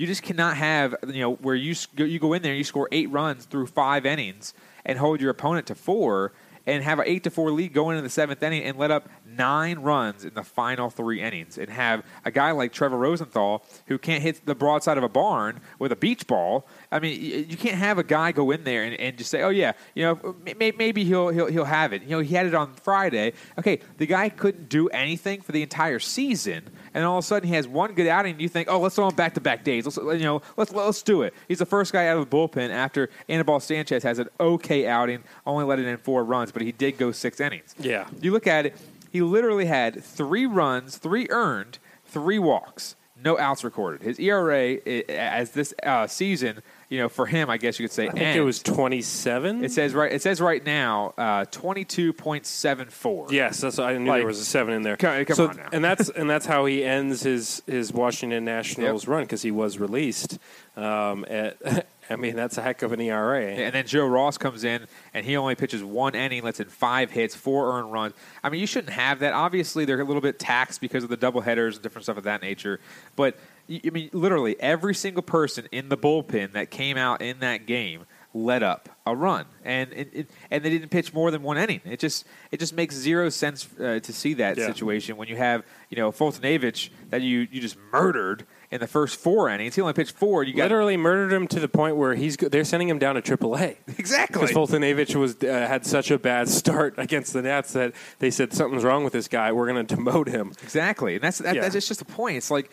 You 0.00 0.06
just 0.06 0.22
cannot 0.22 0.56
have 0.56 0.94
you 1.08 1.20
know 1.20 1.34
where 1.34 1.54
you 1.54 1.74
you 1.98 2.18
go 2.18 2.32
in 2.32 2.40
there 2.40 2.52
and 2.52 2.58
you 2.58 2.64
score 2.64 2.88
eight 2.90 3.10
runs 3.10 3.44
through 3.44 3.66
five 3.66 4.06
innings 4.06 4.54
and 4.86 4.98
hold 4.98 5.20
your 5.20 5.28
opponent 5.28 5.66
to 5.66 5.74
four 5.74 6.32
and 6.66 6.82
have 6.82 7.00
an 7.00 7.04
eight 7.06 7.22
to 7.24 7.30
four 7.30 7.50
lead 7.50 7.74
going 7.74 7.98
into 7.98 8.02
the 8.02 8.08
seventh 8.08 8.42
inning 8.42 8.62
and 8.62 8.78
let 8.78 8.90
up 8.90 9.10
nine 9.26 9.78
runs 9.80 10.24
in 10.24 10.32
the 10.32 10.42
final 10.42 10.88
three 10.88 11.20
innings 11.20 11.58
and 11.58 11.68
have 11.68 12.02
a 12.24 12.30
guy 12.30 12.50
like 12.50 12.72
Trevor 12.72 12.96
Rosenthal 12.96 13.62
who 13.88 13.98
can't 13.98 14.22
hit 14.22 14.46
the 14.46 14.54
broadside 14.54 14.96
of 14.96 15.04
a 15.04 15.08
barn 15.08 15.60
with 15.78 15.92
a 15.92 15.96
beach 15.96 16.26
ball. 16.26 16.66
I 16.92 16.98
mean, 16.98 17.46
you 17.48 17.56
can't 17.56 17.76
have 17.76 17.98
a 17.98 18.02
guy 18.02 18.32
go 18.32 18.50
in 18.50 18.64
there 18.64 18.82
and, 18.82 18.94
and 18.98 19.16
just 19.16 19.30
say, 19.30 19.42
"Oh 19.42 19.50
yeah, 19.50 19.72
you 19.94 20.02
know, 20.02 20.34
may- 20.58 20.72
maybe 20.72 21.04
he'll 21.04 21.28
he'll 21.28 21.46
he'll 21.46 21.64
have 21.64 21.92
it." 21.92 22.02
You 22.02 22.08
know, 22.10 22.18
he 22.20 22.34
had 22.34 22.46
it 22.46 22.54
on 22.54 22.72
Friday. 22.74 23.32
Okay, 23.58 23.78
the 23.98 24.06
guy 24.06 24.28
couldn't 24.28 24.68
do 24.68 24.88
anything 24.88 25.40
for 25.40 25.52
the 25.52 25.62
entire 25.62 26.00
season, 26.00 26.68
and 26.92 27.04
all 27.04 27.18
of 27.18 27.24
a 27.24 27.26
sudden 27.26 27.48
he 27.48 27.54
has 27.54 27.68
one 27.68 27.94
good 27.94 28.08
outing. 28.08 28.32
And 28.32 28.40
you 28.40 28.48
think, 28.48 28.68
"Oh, 28.68 28.80
let's 28.80 28.96
throw 28.96 29.08
him 29.08 29.14
back 29.14 29.34
to 29.34 29.40
back 29.40 29.62
days. 29.62 29.84
Let's 29.86 29.96
you 29.98 30.24
know, 30.24 30.42
let's 30.56 30.72
let's 30.72 31.02
do 31.02 31.22
it." 31.22 31.32
He's 31.46 31.58
the 31.60 31.66
first 31.66 31.92
guy 31.92 32.08
out 32.08 32.16
of 32.18 32.28
the 32.28 32.36
bullpen 32.36 32.70
after 32.70 33.08
Anibal 33.28 33.60
Sanchez 33.60 34.02
has 34.02 34.18
an 34.18 34.28
okay 34.40 34.88
outing, 34.88 35.22
only 35.46 35.64
let 35.64 35.78
it 35.78 35.86
in 35.86 35.96
four 35.98 36.24
runs, 36.24 36.50
but 36.50 36.62
he 36.62 36.72
did 36.72 36.98
go 36.98 37.12
six 37.12 37.38
innings. 37.40 37.74
Yeah. 37.78 38.08
You 38.20 38.32
look 38.32 38.46
at 38.48 38.66
it, 38.66 38.76
he 39.10 39.22
literally 39.22 39.66
had 39.66 40.02
three 40.02 40.46
runs, 40.46 40.96
three 40.96 41.26
earned, 41.30 41.78
three 42.04 42.38
walks, 42.38 42.96
no 43.22 43.38
outs 43.38 43.62
recorded. 43.64 44.02
His 44.02 44.18
ERA 44.18 44.74
as 45.08 45.50
this 45.52 45.74
uh, 45.82 46.06
season, 46.06 46.62
you 46.90 46.98
know, 46.98 47.08
for 47.08 47.24
him, 47.24 47.48
I 47.48 47.56
guess 47.56 47.78
you 47.78 47.84
could 47.86 47.92
say, 47.92 48.08
I 48.08 48.10
think 48.10 48.36
it 48.36 48.40
was 48.42 48.60
27. 48.62 49.64
It 49.64 49.70
says 49.70 49.94
right. 49.94 50.12
It 50.12 50.20
says 50.22 50.40
right 50.40 50.64
now, 50.66 51.14
uh, 51.16 51.44
twenty-two 51.44 52.12
point 52.12 52.44
seven 52.44 52.88
four. 52.90 53.28
Yes, 53.30 53.60
that's 53.60 53.78
I 53.78 53.96
knew 53.96 54.08
Like- 54.10 54.18
there 54.20 54.26
was 54.26 54.40
a 54.40 54.44
seven 54.44 54.74
in 54.74 54.82
there. 54.82 54.96
Come- 54.96 55.24
come 55.24 55.36
so, 55.36 55.48
on 55.48 55.56
now. 55.56 55.68
and 55.72 55.84
that's 55.84 56.08
and 56.08 56.28
that's 56.28 56.46
how 56.46 56.66
he 56.66 56.84
ends 56.84 57.22
his 57.22 57.62
his 57.66 57.92
Washington 57.92 58.44
Nationals 58.44 59.06
run 59.06 59.22
because 59.22 59.40
he 59.40 59.52
was 59.52 59.78
released. 59.78 60.38
Um, 60.76 61.24
at, 61.28 61.86
I 62.10 62.16
mean, 62.16 62.34
that's 62.34 62.58
a 62.58 62.62
heck 62.62 62.82
of 62.82 62.90
an 62.90 63.00
ERA. 63.00 63.40
And 63.44 63.72
then 63.72 63.86
Joe 63.86 64.04
Ross 64.04 64.36
comes 64.36 64.64
in, 64.64 64.88
and 65.14 65.24
he 65.24 65.36
only 65.36 65.54
pitches 65.54 65.84
one 65.84 66.16
inning, 66.16 66.42
lets 66.42 66.58
in 66.58 66.66
five 66.68 67.12
hits, 67.12 67.36
four 67.36 67.78
earned 67.78 67.92
runs. 67.92 68.14
I 68.42 68.50
mean, 68.50 68.60
you 68.60 68.66
shouldn't 68.66 68.92
have 68.92 69.20
that. 69.20 69.32
Obviously, 69.32 69.84
they're 69.84 70.00
a 70.00 70.04
little 70.04 70.20
bit 70.20 70.40
taxed 70.40 70.80
because 70.80 71.04
of 71.04 71.10
the 71.10 71.16
double 71.16 71.40
headers 71.40 71.76
and 71.76 71.84
different 71.84 72.04
stuff 72.06 72.16
of 72.16 72.24
that 72.24 72.42
nature. 72.42 72.80
But 73.14 73.36
I 73.70 73.90
mean, 73.90 74.10
literally 74.12 74.58
every 74.60 74.94
single 74.94 75.22
person 75.22 75.68
in 75.70 75.88
the 75.88 75.96
bullpen 75.96 76.52
that 76.52 76.70
came 76.70 76.96
out 76.96 77.22
in 77.22 77.38
that 77.40 77.66
game 77.66 78.04
let 78.32 78.62
up 78.62 78.88
a 79.06 79.14
run, 79.14 79.44
and 79.64 79.92
it, 79.92 80.08
it, 80.12 80.30
and 80.52 80.64
they 80.64 80.70
didn't 80.70 80.90
pitch 80.90 81.12
more 81.12 81.30
than 81.32 81.42
one 81.42 81.56
inning. 81.58 81.80
It 81.84 81.98
just 81.98 82.24
it 82.52 82.60
just 82.60 82.72
makes 82.74 82.94
zero 82.94 83.28
sense 83.28 83.68
uh, 83.80 83.98
to 84.00 84.12
see 84.12 84.34
that 84.34 84.56
Yeah. 84.56 84.66
situation 84.66 85.16
when 85.16 85.26
you 85.28 85.36
have 85.36 85.64
you 85.88 85.96
know 85.96 86.12
Foltynewicz 86.12 86.90
that 87.10 87.22
you 87.22 87.46
you 87.50 87.60
just 87.60 87.76
murdered 87.92 88.46
in 88.70 88.80
the 88.80 88.86
first 88.86 89.16
four 89.18 89.48
innings. 89.48 89.74
He 89.74 89.80
only 89.80 89.94
pitched 89.94 90.12
four. 90.16 90.44
You 90.44 90.54
got 90.54 90.64
Literally 90.64 90.96
murdered 90.96 91.32
him 91.32 91.48
to 91.48 91.58
the 91.60 91.68
point 91.68 91.96
where 91.96 92.14
he's 92.14 92.36
they're 92.36 92.64
sending 92.64 92.88
him 92.88 92.98
down 92.98 93.16
to 93.16 93.22
AAA. 93.22 93.76
exactly 93.98 94.40
Because 94.46 94.54
Foltynewicz 94.56 95.14
was 95.16 95.36
uh, 95.42 95.46
had 95.46 95.84
such 95.84 96.10
a 96.10 96.18
bad 96.18 96.48
start 96.48 96.94
against 96.98 97.32
the 97.32 97.42
Nats 97.42 97.72
that 97.72 97.92
they 98.20 98.30
said 98.30 98.52
something's 98.52 98.84
wrong 98.84 99.02
with 99.02 99.12
this 99.12 99.26
guy. 99.28 99.50
We're 99.52 99.66
going 99.72 99.86
to 99.86 99.96
demote 99.96 100.28
him. 100.28 100.52
Exactly, 100.62 101.14
and 101.14 101.22
that's 101.22 101.38
that, 101.38 101.56
Yeah. 101.56 101.68
that's 101.68 101.88
just 101.88 101.98
the 101.98 102.04
point. 102.04 102.36
It's 102.36 102.50
like 102.50 102.70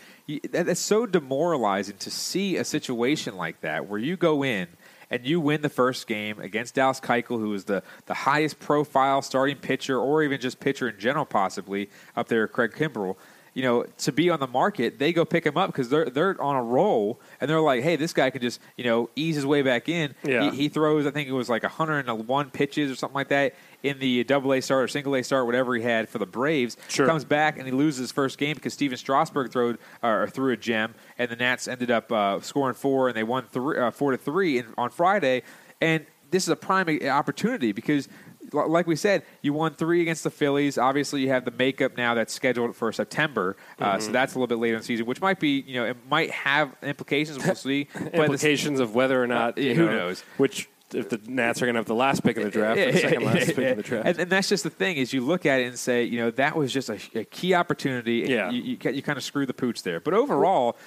that's 0.52 0.80
so 0.80 1.06
demoralizing 1.06 1.98
to 1.98 2.12
see 2.12 2.58
a 2.58 2.64
situation 2.64 3.36
like 3.36 3.62
that 3.62 3.88
where 3.88 4.00
you 4.00 4.18
go 4.18 4.44
in 4.44 4.68
and 5.10 5.26
you 5.26 5.40
win 5.40 5.62
the 5.62 5.70
first 5.70 6.06
game 6.06 6.40
against 6.40 6.76
Dallas 6.76 7.00
Keuchel, 7.00 7.40
who 7.40 7.54
is 7.54 7.64
the 7.64 7.82
the 8.06 8.14
highest 8.14 8.60
profile 8.60 9.24
starting 9.24 9.58
pitcher 9.58 9.98
or 10.00 10.22
even 10.22 10.40
just 10.40 10.60
pitcher 10.60 10.90
in 10.90 11.00
general, 11.00 11.26
possibly 11.26 11.90
up 12.16 12.28
there, 12.28 12.48
Craig 12.48 12.74
Kimbrel. 12.74 13.16
You 13.58 13.64
know, 13.64 13.86
to 13.98 14.12
be 14.12 14.30
on 14.30 14.40
the 14.40 14.46
market, 14.46 15.00
they 15.00 15.12
go 15.12 15.26
pick 15.26 15.44
him 15.44 15.58
up 15.58 15.72
because 15.72 15.90
they're 15.90 16.12
they're 16.12 16.40
on 16.40 16.56
a 16.56 16.62
roll, 16.62 17.20
and 17.42 17.50
they're 17.50 17.60
like, 17.60 17.82
"Hey, 17.82 17.96
this 17.96 18.14
guy 18.14 18.30
can 18.30 18.40
just 18.40 18.62
you 18.76 18.84
know 18.84 19.10
ease 19.16 19.34
his 19.34 19.48
way 19.48 19.64
back 19.64 19.90
in." 19.90 20.14
Yeah. 20.24 20.52
He, 20.52 20.58
he 20.58 20.70
throws, 20.70 21.08
I 21.08 21.10
think 21.10 21.28
it 21.28 21.32
was 21.32 21.50
like 21.50 21.64
101 21.64 22.52
pitches 22.52 22.92
or 22.92 22.96
something 22.96 23.16
like 23.16 23.30
that 23.30 23.56
in 23.82 23.98
the 23.98 24.24
Double 24.26 24.54
A 24.54 24.62
start 24.62 24.84
or 24.84 24.88
Single 24.88 25.16
A 25.16 25.24
start, 25.24 25.48
whatever 25.48 25.74
he 25.74 25.82
had 25.82 26.08
for 26.08 26.20
the 26.20 26.28
Braves. 26.28 26.78
Sure. 26.88 27.08
Comes 27.08 27.26
back 27.26 27.58
and 27.58 27.66
he 27.66 27.72
loses 27.72 27.98
his 27.98 28.12
first 28.12 28.38
game 28.38 28.54
because 28.54 28.76
Stephen 28.76 28.96
Strasburg 28.96 29.52
throwed 29.52 29.80
or 30.04 30.28
threw 30.28 30.54
a 30.54 30.58
gem, 30.58 30.94
and 31.18 31.32
the 31.32 31.36
Nats 31.36 31.68
ended 31.68 31.90
up 31.90 32.12
uh, 32.12 32.40
scoring 32.42 32.76
four, 32.76 33.08
and 33.08 33.18
they 33.18 33.24
won 33.24 33.46
three, 33.46 33.80
uh, 33.80 33.90
four 33.90 34.12
to 34.12 34.18
three 34.18 34.60
in, 34.60 34.68
on 34.78 34.92
Friday. 34.92 35.42
And 35.82 36.06
this 36.32 36.44
is 36.44 36.50
a 36.50 36.56
prime 36.56 36.88
opportunity 37.10 37.72
because, 37.72 38.08
like 38.54 38.88
we 38.88 38.96
said, 38.96 39.24
you 39.42 39.54
won 39.54 39.74
three 39.74 40.02
against 40.02 40.24
the 40.24 40.30
Phillies. 40.30 40.78
Obviously, 40.78 41.22
you 41.22 41.30
have 41.30 41.46
the 41.46 41.52
makeup 41.52 41.98
now 41.98 42.14
that's 42.14 42.34
scheduled 42.34 42.76
for 42.76 42.92
September, 42.92 43.56
uh, 43.80 43.94
Mm-hmm. 43.94 44.02
so 44.02 44.12
that's 44.12 44.34
a 44.36 44.38
little 44.38 44.48
bit 44.48 44.58
later 44.60 44.76
in 44.76 44.82
the 44.82 44.86
season, 44.86 45.06
which 45.06 45.22
might 45.22 45.40
be, 45.40 45.62
you 45.68 45.76
know, 45.76 45.86
it 45.86 45.98
might 46.10 46.32
have 46.32 46.76
implications. 46.84 47.44
We'll 47.44 47.56
see. 47.56 47.88
Implications 48.14 48.80
of 48.80 48.96
whether 48.96 49.22
or 49.22 49.28
not 49.28 49.58
Uh, 49.58 49.62
you 49.62 49.76
who 49.76 49.86
know, 49.86 49.92
knows? 49.98 50.24
Which 50.38 50.70
if 50.94 51.10
the 51.10 51.20
Nats 51.28 51.62
are 51.62 51.66
going 51.66 51.74
to 51.76 51.80
have 51.80 51.86
the 51.86 51.94
last 51.94 52.24
pick 52.24 52.38
of 52.38 52.46
the 52.46 52.50
draft, 52.50 52.80
or 52.80 52.92
the 52.94 52.98
second 52.98 53.24
last 53.26 53.48
pick 53.48 53.58
of 53.72 53.76
the 53.78 53.84
draft. 53.90 54.08
And, 54.08 54.20
and 54.20 54.32
that's 54.32 54.48
just 54.48 54.64
the 54.64 54.70
thing 54.70 54.96
is 54.96 55.12
you 55.12 55.20
look 55.20 55.46
at 55.46 55.60
it 55.60 55.66
and 55.66 55.78
say, 55.78 56.06
you 56.06 56.18
know, 56.18 56.32
that 56.32 56.56
was 56.56 56.72
just 56.72 56.90
a, 56.90 56.98
a 57.14 57.26
key 57.26 57.54
opportunity. 57.54 58.26
Yeah. 58.30 58.50
You, 58.52 58.62
you, 58.62 58.92
you 58.92 59.02
kind 59.02 59.18
of 59.18 59.24
screw 59.26 59.46
the 59.46 59.54
pooch 59.54 59.84
there. 59.84 60.00
But 60.00 60.14
overall, 60.14 60.78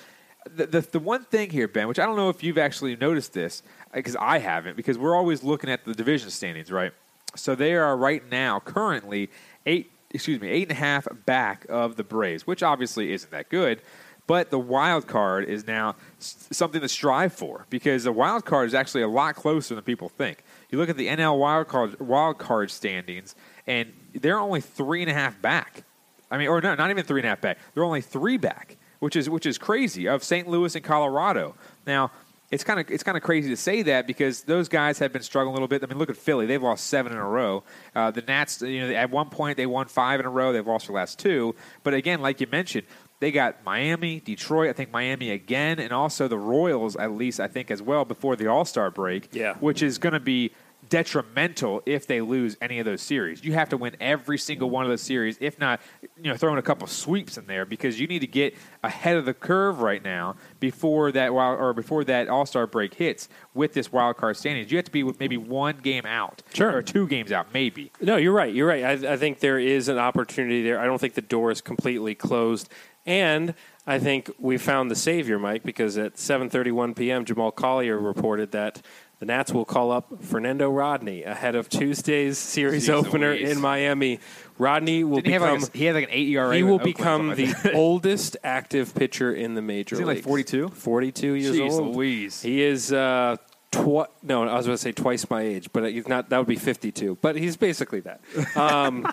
the, 0.48 0.66
the, 0.66 0.80
the 0.80 0.98
one 0.98 1.24
thing 1.24 1.50
here, 1.50 1.68
Ben, 1.68 1.88
which 1.88 1.98
I 1.98 2.06
don't 2.06 2.16
know 2.16 2.28
if 2.28 2.42
you've 2.42 2.58
actually 2.58 2.96
noticed 2.96 3.32
this, 3.32 3.62
uh, 3.92 3.96
because 3.96 4.16
I 4.16 4.38
haven't, 4.38 4.76
because 4.76 4.98
we're 4.98 5.16
always 5.16 5.42
looking 5.42 5.70
at 5.70 5.84
the 5.84 5.94
division 5.94 6.30
standings, 6.30 6.70
right? 6.70 6.92
So 7.36 7.54
they 7.54 7.74
are 7.74 7.96
right 7.96 8.28
now 8.30 8.60
currently 8.60 9.30
eight, 9.66 9.92
excuse 10.10 10.40
me, 10.40 10.48
eight 10.48 10.68
and 10.68 10.72
a 10.72 10.80
half 10.80 11.06
back 11.26 11.66
of 11.68 11.96
the 11.96 12.04
Braves, 12.04 12.46
which 12.46 12.62
obviously 12.62 13.12
isn't 13.12 13.30
that 13.30 13.48
good. 13.48 13.82
But 14.26 14.50
the 14.50 14.60
wild 14.60 15.08
card 15.08 15.46
is 15.46 15.66
now 15.66 15.96
something 16.18 16.80
to 16.80 16.88
strive 16.88 17.32
for 17.32 17.66
because 17.68 18.04
the 18.04 18.12
wild 18.12 18.44
card 18.44 18.68
is 18.68 18.74
actually 18.74 19.02
a 19.02 19.08
lot 19.08 19.34
closer 19.34 19.74
than 19.74 19.82
people 19.82 20.08
think. 20.08 20.44
You 20.70 20.78
look 20.78 20.88
at 20.88 20.96
the 20.96 21.08
NL 21.08 21.36
wild 21.36 21.66
card 21.66 21.98
wild 21.98 22.38
card 22.38 22.70
standings, 22.70 23.34
and 23.66 23.92
they're 24.14 24.38
only 24.38 24.60
three 24.60 25.02
and 25.02 25.10
a 25.10 25.14
half 25.14 25.40
back. 25.42 25.82
I 26.30 26.38
mean, 26.38 26.46
or 26.46 26.60
no, 26.60 26.76
not 26.76 26.90
even 26.90 27.04
three 27.04 27.20
and 27.20 27.26
a 27.26 27.30
half 27.30 27.40
back. 27.40 27.58
They're 27.74 27.82
only 27.82 28.02
three 28.02 28.36
back, 28.36 28.76
which 29.00 29.16
is 29.16 29.28
which 29.28 29.44
is 29.46 29.58
crazy 29.58 30.06
of 30.08 30.22
St. 30.22 30.48
Louis 30.48 30.74
and 30.74 30.84
Colorado. 30.84 31.54
Now, 31.86 32.12
it's 32.50 32.64
kind 32.64 32.80
of 32.80 32.90
it's 32.90 33.02
kind 33.02 33.16
of 33.16 33.22
crazy 33.22 33.50
to 33.50 33.56
say 33.56 33.82
that 33.82 34.06
because 34.06 34.42
those 34.42 34.68
guys 34.68 34.98
have 34.98 35.12
been 35.12 35.22
struggling 35.22 35.52
a 35.52 35.54
little 35.54 35.68
bit. 35.68 35.82
I 35.82 35.86
mean, 35.86 35.98
look 35.98 36.10
at 36.10 36.16
Philly; 36.16 36.46
they've 36.46 36.62
lost 36.62 36.86
seven 36.86 37.12
in 37.12 37.18
a 37.18 37.26
row. 37.26 37.62
Uh, 37.94 38.10
the 38.10 38.22
Nats, 38.22 38.62
you 38.62 38.80
know, 38.86 38.94
at 38.94 39.10
one 39.10 39.28
point 39.30 39.56
they 39.56 39.66
won 39.66 39.86
five 39.86 40.20
in 40.20 40.26
a 40.26 40.30
row. 40.30 40.52
They've 40.52 40.66
lost 40.66 40.86
their 40.86 40.96
last 40.96 41.18
two. 41.18 41.54
But 41.82 41.94
again, 41.94 42.20
like 42.20 42.40
you 42.40 42.46
mentioned, 42.50 42.86
they 43.20 43.30
got 43.30 43.64
Miami, 43.64 44.20
Detroit. 44.20 44.70
I 44.70 44.72
think 44.72 44.90
Miami 44.90 45.30
again, 45.30 45.78
and 45.78 45.92
also 45.92 46.26
the 46.26 46.38
Royals 46.38 46.96
at 46.96 47.12
least 47.12 47.38
I 47.38 47.46
think 47.48 47.70
as 47.70 47.80
well 47.82 48.04
before 48.04 48.34
the 48.34 48.48
All 48.48 48.64
Star 48.64 48.90
break. 48.90 49.28
Yeah. 49.32 49.54
which 49.60 49.82
is 49.82 49.98
going 49.98 50.14
to 50.14 50.20
be 50.20 50.52
detrimental 50.88 51.82
if 51.86 52.06
they 52.06 52.20
lose 52.20 52.56
any 52.60 52.78
of 52.78 52.84
those 52.84 53.02
series. 53.02 53.44
You 53.44 53.52
have 53.54 53.68
to 53.70 53.76
win 53.76 53.96
every 54.00 54.38
single 54.38 54.70
one 54.70 54.84
of 54.84 54.90
those 54.90 55.02
series, 55.02 55.36
if 55.40 55.58
not, 55.58 55.80
you 56.16 56.30
know, 56.30 56.36
throwing 56.36 56.58
a 56.58 56.62
couple 56.62 56.86
sweeps 56.86 57.38
in 57.38 57.46
there 57.46 57.64
because 57.64 58.00
you 58.00 58.06
need 58.06 58.20
to 58.20 58.26
get 58.26 58.56
ahead 58.82 59.16
of 59.16 59.24
the 59.24 59.34
curve 59.34 59.80
right 59.80 60.02
now 60.02 60.36
before 60.58 61.12
that 61.12 61.32
wild 61.34 61.58
or 61.60 61.72
before 61.72 62.04
that 62.04 62.28
All 62.28 62.46
Star 62.46 62.66
break 62.66 62.94
hits 62.94 63.28
with 63.54 63.72
this 63.72 63.92
wild 63.92 64.16
card 64.16 64.36
standings. 64.36 64.70
You 64.70 64.78
have 64.78 64.84
to 64.86 64.90
be 64.90 65.02
maybe 65.18 65.36
one 65.36 65.78
game 65.78 66.06
out, 66.06 66.42
Sure. 66.54 66.74
or 66.76 66.82
two 66.82 67.06
games 67.06 67.32
out, 67.32 67.52
maybe. 67.52 67.92
No, 68.00 68.16
you're 68.16 68.32
right. 68.32 68.52
You're 68.52 68.68
right. 68.68 68.84
I, 69.04 69.12
I 69.12 69.16
think 69.16 69.40
there 69.40 69.58
is 69.58 69.88
an 69.88 69.98
opportunity 69.98 70.62
there. 70.62 70.78
I 70.80 70.86
don't 70.86 71.00
think 71.00 71.14
the 71.14 71.20
door 71.22 71.50
is 71.50 71.60
completely 71.60 72.14
closed. 72.14 72.68
And 73.06 73.54
I 73.86 73.98
think 73.98 74.30
we 74.38 74.58
found 74.58 74.90
the 74.90 74.94
savior, 74.94 75.38
Mike, 75.38 75.62
because 75.62 75.96
at 75.96 76.14
7:31 76.16 76.94
p.m., 76.94 77.24
Jamal 77.24 77.50
Collier 77.50 77.98
reported 77.98 78.52
that 78.52 78.82
the 79.20 79.26
Nats 79.26 79.52
will 79.52 79.64
call 79.64 79.92
up 79.92 80.22
Fernando 80.24 80.68
Rodney 80.70 81.22
ahead 81.22 81.54
of 81.54 81.68
Tuesday's 81.68 82.36
series 82.38 82.88
Jeez 82.88 82.92
opener 82.92 83.30
Louise. 83.34 83.50
in 83.50 83.60
Miami. 83.60 84.18
Rodney 84.58 85.04
will 85.04 85.16
Didn't 85.18 85.32
he 85.32 85.38
become 85.38 85.60
like 85.60 85.74
a, 85.74 85.78
he 85.78 85.84
had 85.84 85.94
like 85.94 86.04
an 86.04 86.10
eight 86.12 86.28
ERA. 86.30 86.54
he 86.56 86.62
will 86.62 86.74
Oakland, 86.74 86.96
become 86.96 87.28
the 87.34 87.72
oldest 87.74 88.36
active 88.42 88.94
pitcher 88.94 89.32
in 89.32 89.54
the 89.54 89.62
major 89.62 89.94
Is 89.94 89.98
he 90.00 90.04
like 90.04 90.16
leagues. 90.16 90.26
42? 90.26 90.68
42 90.70 91.32
years 91.34 91.56
Jeez 91.56 91.70
old. 91.70 91.94
Louise. 91.96 92.42
He 92.42 92.62
is 92.62 92.92
uh, 92.92 93.36
twi- 93.70 94.06
no, 94.22 94.42
I 94.48 94.56
was 94.56 94.66
going 94.66 94.74
to 94.76 94.82
say 94.82 94.92
twice 94.92 95.28
my 95.30 95.42
age, 95.42 95.70
but 95.72 95.90
he's 95.92 96.08
not. 96.08 96.28
That 96.30 96.38
would 96.38 96.46
be 96.46 96.56
52. 96.56 97.18
But 97.22 97.36
he's 97.36 97.56
basically 97.56 98.00
that. 98.00 98.20
Um, 98.56 99.06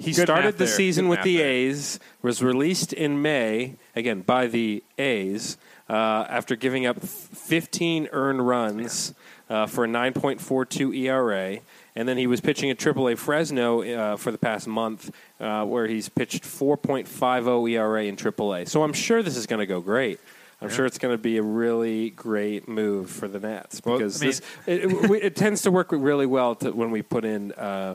he 0.00 0.12
Good 0.12 0.22
started 0.26 0.52
the 0.54 0.58
there. 0.58 0.66
season 0.68 1.06
Good 1.06 1.10
with 1.10 1.18
math 1.18 1.24
the 1.24 1.36
there. 1.38 1.48
A's. 1.48 1.98
Was 2.22 2.40
released 2.42 2.92
in 2.92 3.20
May 3.20 3.74
again 3.96 4.20
by 4.20 4.46
the 4.46 4.84
A's 4.96 5.58
uh, 5.88 5.92
after 6.28 6.54
giving 6.54 6.86
up 6.86 7.00
15 7.00 8.08
earned 8.12 8.46
runs 8.46 9.14
uh, 9.48 9.66
for 9.66 9.84
a 9.84 9.88
9.42 9.88 10.96
ERA. 10.96 11.58
And 11.96 12.08
then 12.08 12.16
he 12.16 12.26
was 12.26 12.40
pitching 12.40 12.70
at 12.70 12.78
AAA 12.78 13.18
Fresno 13.18 13.82
uh, 13.82 14.16
for 14.16 14.30
the 14.30 14.38
past 14.38 14.66
month, 14.68 15.10
uh, 15.40 15.64
where 15.64 15.86
he's 15.86 16.08
pitched 16.08 16.44
4.50 16.44 17.70
ERA 17.72 18.04
in 18.04 18.16
AAA. 18.16 18.68
So 18.68 18.82
I'm 18.82 18.92
sure 18.92 19.22
this 19.22 19.36
is 19.36 19.46
going 19.46 19.60
to 19.60 19.66
go 19.66 19.80
great. 19.80 20.20
I'm 20.60 20.68
sure 20.68 20.86
it's 20.86 20.98
going 20.98 21.14
to 21.14 21.22
be 21.22 21.36
a 21.36 21.42
really 21.42 22.10
great 22.10 22.66
move 22.68 23.10
for 23.10 23.28
the 23.28 23.38
Nats 23.38 23.80
Well, 23.84 23.98
because 23.98 24.20
I 24.20 24.24
mean- 24.24 24.30
this 24.30 24.40
it, 24.66 24.84
it, 25.10 25.24
it 25.24 25.36
tends 25.36 25.62
to 25.62 25.70
work 25.70 25.92
really 25.92 26.26
well 26.26 26.56
to, 26.56 26.72
when 26.72 26.90
we 26.90 27.02
put 27.02 27.24
in 27.24 27.52
uh, 27.52 27.94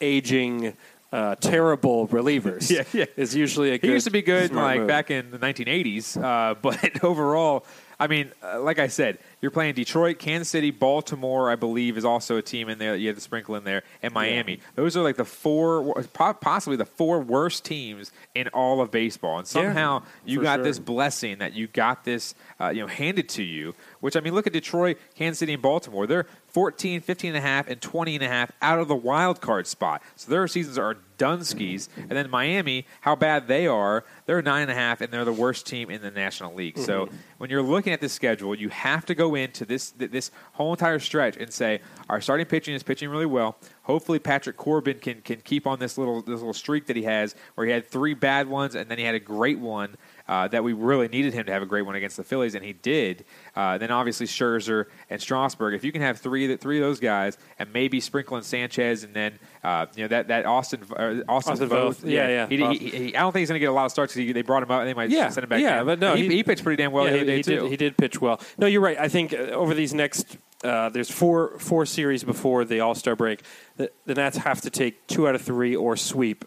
aging, 0.00 0.72
uh, 1.12 1.34
terrible 1.36 2.08
relievers. 2.08 2.70
Yeah, 2.74 2.84
yeah. 2.92 3.04
It's 3.16 3.34
usually 3.34 3.72
a 3.74 3.78
He 3.78 3.88
used 3.88 4.06
to 4.06 4.10
be 4.10 4.22
good 4.22 4.52
like 4.54 4.80
move. 4.80 4.88
back 4.88 5.10
in 5.10 5.30
the 5.30 5.38
1980s, 5.38 6.16
uh, 6.22 6.54
but 6.62 7.04
overall, 7.04 7.66
I 8.00 8.06
mean, 8.06 8.30
uh, 8.42 8.60
like 8.60 8.78
I 8.78 8.86
said, 8.86 9.18
you're 9.40 9.50
playing 9.50 9.74
Detroit, 9.74 10.18
Kansas 10.18 10.48
City, 10.48 10.70
Baltimore. 10.70 11.50
I 11.50 11.56
believe 11.56 11.98
is 11.98 12.04
also 12.04 12.36
a 12.36 12.42
team 12.42 12.68
in 12.68 12.78
there. 12.78 12.92
that 12.92 12.98
You 12.98 13.08
have 13.08 13.16
to 13.16 13.22
sprinkle 13.22 13.56
in 13.56 13.64
there, 13.64 13.82
and 14.02 14.14
Miami. 14.14 14.60
Those 14.76 14.96
are 14.96 15.02
like 15.02 15.16
the 15.16 15.24
four, 15.24 15.94
possibly 16.12 16.76
the 16.76 16.86
four 16.86 17.20
worst 17.20 17.64
teams 17.64 18.12
in 18.34 18.48
all 18.48 18.80
of 18.80 18.90
baseball. 18.90 19.38
And 19.38 19.48
somehow 19.48 20.02
you 20.24 20.42
got 20.42 20.58
sure. 20.58 20.64
this 20.64 20.78
blessing 20.78 21.38
that 21.38 21.54
you 21.54 21.66
got 21.66 22.04
this, 22.04 22.34
uh, 22.60 22.68
you 22.68 22.82
know, 22.82 22.86
handed 22.86 23.28
to 23.30 23.42
you. 23.42 23.74
Which 24.00 24.16
I 24.16 24.20
mean, 24.20 24.34
look 24.34 24.46
at 24.46 24.52
Detroit, 24.52 24.98
Kansas 25.14 25.38
City, 25.38 25.54
and 25.54 25.62
Baltimore. 25.62 26.06
They're 26.06 26.26
14, 26.48 27.00
15 27.00 27.28
and 27.30 27.36
a 27.36 27.40
half, 27.40 27.68
and 27.68 27.80
20 27.80 28.14
and 28.14 28.24
a 28.24 28.28
half 28.28 28.50
out 28.62 28.78
of 28.78 28.88
the 28.88 28.96
wild 28.96 29.40
card 29.40 29.66
spot. 29.66 30.02
So 30.16 30.30
their 30.30 30.46
seasons 30.48 30.78
are 30.78 30.96
done 31.18 31.44
skis. 31.44 31.88
And 31.96 32.10
then 32.10 32.30
Miami, 32.30 32.86
how 33.02 33.16
bad 33.16 33.48
they 33.48 33.66
are, 33.66 34.04
they're 34.26 34.40
nine 34.40 34.62
and 34.62 34.70
a 34.70 34.74
half, 34.74 35.00
and 35.00 35.12
they're 35.12 35.24
the 35.24 35.32
worst 35.32 35.66
team 35.66 35.90
in 35.90 36.00
the 36.00 36.10
National 36.10 36.54
League. 36.54 36.78
So 36.78 37.06
mm-hmm. 37.06 37.16
when 37.38 37.50
you're 37.50 37.62
looking 37.62 37.92
at 37.92 38.00
the 38.00 38.08
schedule, 38.08 38.54
you 38.54 38.70
have 38.70 39.04
to 39.06 39.14
go 39.14 39.34
into 39.34 39.64
this 39.64 39.90
this 39.90 40.30
whole 40.52 40.72
entire 40.72 41.00
stretch 41.00 41.36
and 41.36 41.52
say 41.52 41.80
our 42.08 42.20
starting 42.20 42.46
pitching 42.46 42.74
is 42.74 42.82
pitching 42.82 43.10
really 43.10 43.26
well. 43.26 43.58
Hopefully, 43.82 44.18
Patrick 44.18 44.56
Corbin 44.56 45.00
can 45.00 45.20
can 45.20 45.40
keep 45.40 45.66
on 45.66 45.78
this 45.78 45.98
little 45.98 46.22
this 46.22 46.38
little 46.38 46.54
streak 46.54 46.86
that 46.86 46.96
he 46.96 47.02
has, 47.02 47.34
where 47.56 47.66
he 47.66 47.72
had 47.72 47.86
three 47.86 48.14
bad 48.14 48.48
ones 48.48 48.74
and 48.74 48.88
then 48.90 48.98
he 48.98 49.04
had 49.04 49.14
a 49.14 49.20
great 49.20 49.58
one. 49.58 49.96
Uh, 50.28 50.46
that 50.46 50.62
we 50.62 50.74
really 50.74 51.08
needed 51.08 51.32
him 51.32 51.46
to 51.46 51.52
have 51.52 51.62
a 51.62 51.66
great 51.66 51.82
one 51.82 51.94
against 51.94 52.18
the 52.18 52.22
Phillies, 52.22 52.54
and 52.54 52.62
he 52.62 52.74
did. 52.74 53.24
Uh, 53.56 53.78
then 53.78 53.90
obviously 53.90 54.26
Scherzer 54.26 54.84
and 55.08 55.20
Strasburg. 55.22 55.72
If 55.72 55.84
you 55.84 55.90
can 55.92 56.02
have 56.02 56.18
three 56.18 56.54
three 56.56 56.78
of 56.78 56.82
those 56.84 57.00
guys, 57.00 57.38
and 57.58 57.72
maybe 57.72 57.98
sprinkle 58.00 58.36
in 58.36 58.42
Sanchez, 58.42 59.04
and 59.04 59.14
then 59.14 59.38
uh, 59.64 59.86
you 59.96 60.04
know 60.04 60.08
that 60.08 60.28
that 60.28 60.44
Austin 60.44 60.82
uh, 60.90 61.22
Austin, 61.28 61.52
Austin 61.54 61.68
Voth, 61.70 62.02
Voth. 62.02 62.10
Yeah, 62.10 62.28
yeah. 62.28 62.46
He, 62.46 62.56
he, 62.78 62.90
he, 62.90 63.16
I 63.16 63.20
don't 63.20 63.32
think 63.32 63.40
he's 63.40 63.48
going 63.48 63.56
to 63.56 63.60
get 63.60 63.70
a 63.70 63.72
lot 63.72 63.86
of 63.86 63.90
starts 63.90 64.14
because 64.14 64.34
they 64.34 64.42
brought 64.42 64.62
him 64.62 64.70
up, 64.70 64.80
and 64.80 64.88
they 64.88 64.94
might 64.94 65.08
Yeah, 65.08 65.30
send 65.30 65.44
him 65.44 65.48
back. 65.48 65.60
yeah, 65.62 65.80
in. 65.80 65.86
but 65.86 65.98
no, 65.98 66.14
he, 66.14 66.28
he- 66.28 66.36
he 66.36 66.42
pitched 66.42 66.62
pretty 66.62 66.80
damn 66.82 66.92
well 66.92 67.04
Yeah, 67.06 67.12
the 67.12 67.16
other 67.18 67.26
day 67.26 67.36
he, 67.36 67.42
did, 67.42 67.62
he 67.70 67.76
did 67.78 67.96
pitch 67.96 68.20
well. 68.20 68.38
No, 68.58 68.66
you're 68.66 68.82
right. 68.82 68.98
I 68.98 69.08
think 69.08 69.32
uh, 69.32 69.36
over 69.36 69.72
these 69.72 69.94
next, 69.94 70.36
uh, 70.62 70.88
there's 70.90 71.10
four 71.10 71.58
four 71.58 71.86
series 71.86 72.22
before 72.22 72.64
the 72.66 72.80
All 72.80 72.94
Star 72.94 73.16
break. 73.16 73.40
The, 73.78 73.90
the 74.04 74.14
Nats 74.14 74.36
have 74.36 74.60
to 74.60 74.70
take 74.70 75.06
two 75.06 75.26
out 75.26 75.34
of 75.34 75.40
three 75.42 75.74
or 75.74 75.96
sweep 75.96 76.44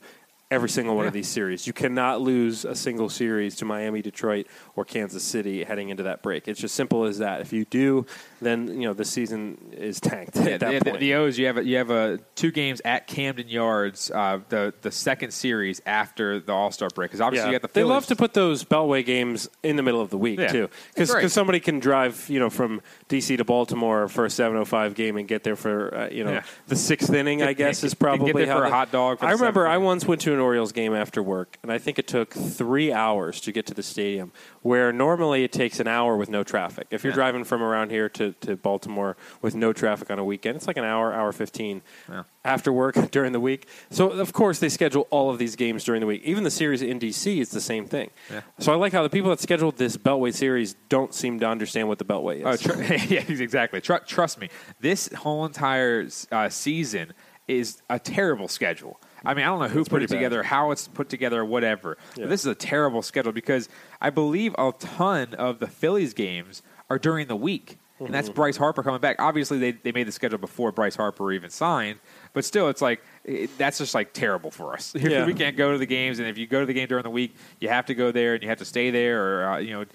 every 0.51 0.69
single 0.69 0.95
one 0.97 1.07
of 1.07 1.13
these 1.13 1.29
series. 1.29 1.65
You 1.65 1.71
cannot 1.73 2.19
lose 2.21 2.65
a 2.65 2.75
single 2.75 3.09
series 3.09 3.55
to 3.55 3.65
Miami, 3.65 4.01
Detroit, 4.01 4.47
or 4.75 4.83
Kansas 4.83 5.23
City 5.23 5.63
heading 5.63 5.89
into 5.89 6.03
that 6.03 6.21
break. 6.21 6.47
It's 6.49 6.59
just 6.59 6.75
simple 6.75 7.05
as 7.05 7.19
that. 7.19 7.39
If 7.41 7.53
you 7.53 7.63
do, 7.65 8.05
then 8.41 8.67
you 8.67 8.87
know 8.87 8.93
the 8.93 9.05
season 9.05 9.71
is 9.71 9.99
tanked 10.01 10.35
Yeah, 10.35 10.49
at 10.51 10.59
that 10.59 10.71
the, 10.71 10.79
point. 10.91 10.99
the, 10.99 11.11
the 11.11 11.13
O's, 11.15 11.39
you 11.39 11.45
have 11.47 11.57
a, 11.57 11.63
you 11.63 11.77
have 11.77 11.89
a 11.89 12.19
two 12.35 12.51
games 12.51 12.81
at 12.83 13.07
Camden 13.07 13.47
Yards, 13.47 14.11
uh, 14.11 14.39
the 14.49 14.73
the 14.81 14.91
second 14.91 15.31
series 15.31 15.81
after 15.85 16.39
the 16.39 16.51
All 16.51 16.71
Star 16.71 16.89
break. 16.93 17.09
Because 17.09 17.21
obviously 17.21 17.47
Yeah. 17.49 17.53
you 17.53 17.59
got 17.59 17.73
the 17.73 17.79
they 17.79 17.83
love 17.85 18.05
to 18.07 18.15
put 18.15 18.33
those 18.33 18.63
Beltway 18.65 19.05
games 19.05 19.49
in 19.63 19.77
the 19.77 19.83
middle 19.83 20.01
of 20.01 20.09
the 20.09 20.17
week 20.17 20.39
Yeah. 20.39 20.47
too, 20.47 20.69
because 20.93 21.31
somebody 21.31 21.61
can 21.61 21.79
drive 21.79 22.25
you 22.29 22.39
know 22.39 22.49
from 22.49 22.81
DC 23.07 23.37
to 23.37 23.45
Baltimore 23.45 24.09
for 24.09 24.25
a 24.25 24.29
seven 24.29 24.57
oh 24.57 24.65
five 24.65 24.95
game 24.95 25.15
and 25.15 25.27
get 25.29 25.43
there 25.43 25.55
for 25.55 25.95
uh, 25.95 26.09
you 26.09 26.25
know 26.25 26.33
Yeah. 26.33 26.43
the 26.67 26.75
sixth 26.75 27.13
inning. 27.13 27.41
I 27.41 27.53
guess 27.53 27.83
is 27.85 27.93
probably 27.93 28.45
how 28.45 28.57
for 28.57 28.65
a 28.65 28.69
hot 28.69 28.91
dog 28.91 29.19
for 29.19 29.25
I 29.27 29.31
remember 29.31 29.65
I 29.67 29.77
once 29.77 30.05
went 30.05 30.19
to 30.21 30.33
an 30.33 30.40
Orioles 30.41 30.71
game 30.71 30.93
after 30.93 31.23
work, 31.23 31.57
and 31.63 31.71
I 31.71 31.77
think 31.77 31.97
it 31.99 32.07
took 32.07 32.33
three 32.33 32.91
hours 32.91 33.39
to 33.41 33.51
get 33.51 33.65
to 33.67 33.73
the 33.73 33.83
stadium, 33.83 34.31
where 34.61 34.91
normally 34.91 35.43
it 35.43 35.51
takes 35.51 35.79
an 35.79 35.87
hour 35.87 36.17
with 36.17 36.29
no 36.29 36.43
traffic. 36.43 36.87
If 36.91 37.03
you're 37.03 37.11
Yeah. 37.11 37.15
driving 37.15 37.43
from 37.45 37.61
around 37.63 37.91
here 37.91 38.09
to, 38.09 38.33
to 38.41 38.57
Baltimore 38.57 39.15
with 39.41 39.55
no 39.55 39.71
traffic 39.73 40.11
on 40.11 40.19
a 40.19 40.25
weekend, 40.25 40.55
it's 40.57 40.67
like 40.67 40.77
an 40.77 40.83
hour, 40.83 41.13
hour 41.13 41.31
fifteen 41.31 41.81
Yeah. 42.09 42.23
after 42.43 42.73
work 42.73 42.95
during 43.11 43.31
the 43.31 43.39
week. 43.39 43.67
So 43.89 44.09
of 44.09 44.33
course 44.33 44.59
they 44.59 44.69
schedule 44.69 45.07
all 45.09 45.29
of 45.29 45.37
these 45.37 45.55
games 45.55 45.83
during 45.83 46.01
the 46.01 46.07
week. 46.07 46.21
Even 46.25 46.43
the 46.43 46.51
series 46.51 46.81
in 46.81 46.99
DC 46.99 47.39
is 47.39 47.49
the 47.49 47.61
same 47.61 47.85
thing. 47.85 48.09
Yeah. 48.31 48.41
So 48.59 48.73
I 48.73 48.75
like 48.75 48.93
how 48.93 49.03
the 49.03 49.09
people 49.09 49.29
that 49.29 49.39
scheduled 49.39 49.77
this 49.77 49.95
Beltway 49.97 50.33
series 50.33 50.75
don't 50.89 51.13
seem 51.13 51.39
to 51.39 51.47
understand 51.47 51.87
what 51.87 51.99
the 51.99 52.05
Beltway 52.05 52.37
is. 52.45 52.45
Oh, 52.67 52.73
tr- 52.73 52.81
yeah, 53.13 53.23
exactly. 53.27 53.79
Tr- 53.81 53.95
trust 54.05 54.39
me, 54.39 54.49
this 54.79 55.07
whole 55.13 55.45
entire 55.45 56.07
uh, 56.31 56.49
season 56.49 57.13
is 57.47 57.81
a 57.89 57.99
terrible 57.99 58.47
schedule. 58.47 58.99
I 59.23 59.33
mean, 59.33 59.43
I 59.45 59.47
don't 59.49 59.59
know 59.59 59.67
who 59.67 59.81
It's 59.81 59.89
put 59.89 60.01
it 60.01 60.09
bad. 60.09 60.15
together, 60.15 60.43
how 60.43 60.71
it's 60.71 60.87
put 60.87 61.09
together, 61.09 61.43
whatever. 61.45 61.97
Yeah. 62.15 62.23
But 62.23 62.29
this 62.29 62.41
is 62.41 62.47
a 62.47 62.55
terrible 62.55 63.01
schedule 63.01 63.31
because 63.31 63.69
I 63.99 64.09
believe 64.09 64.55
a 64.57 64.73
ton 64.79 65.33
of 65.35 65.59
the 65.59 65.67
Phillies 65.67 66.13
games 66.13 66.63
are 66.89 66.97
during 66.97 67.27
the 67.27 67.35
week. 67.35 67.77
And 68.05 68.13
that's 68.13 68.29
Bryce 68.29 68.57
Harper 68.57 68.83
coming 68.83 68.99
back. 69.01 69.17
Obviously, 69.19 69.57
they, 69.57 69.71
they 69.71 69.91
made 69.91 70.07
the 70.07 70.11
schedule 70.11 70.37
before 70.37 70.71
Bryce 70.71 70.95
Harper 70.95 71.31
even 71.31 71.49
signed, 71.49 71.99
but 72.33 72.43
still, 72.45 72.69
it's 72.69 72.81
like 72.81 73.01
it, 73.23 73.55
that's 73.57 73.77
just 73.77 73.93
like 73.93 74.13
terrible 74.13 74.51
for 74.51 74.73
us. 74.73 74.93
Yeah. 74.95 75.25
we 75.25 75.33
can't 75.33 75.55
go 75.57 75.71
to 75.71 75.77
the 75.77 75.85
games, 75.85 76.19
and 76.19 76.27
if 76.27 76.37
you 76.37 76.47
go 76.47 76.59
to 76.59 76.65
the 76.65 76.73
game 76.73 76.87
during 76.87 77.03
the 77.03 77.09
week, 77.09 77.35
you 77.59 77.69
have 77.69 77.85
to 77.87 77.93
go 77.93 78.11
there 78.11 78.33
and 78.33 78.43
you 78.43 78.49
have 78.49 78.57
to 78.59 78.65
stay 78.65 78.89
there, 78.91 79.23
or 79.41 79.49
uh, 79.49 79.57
you 79.59 79.71
know, 79.73 79.85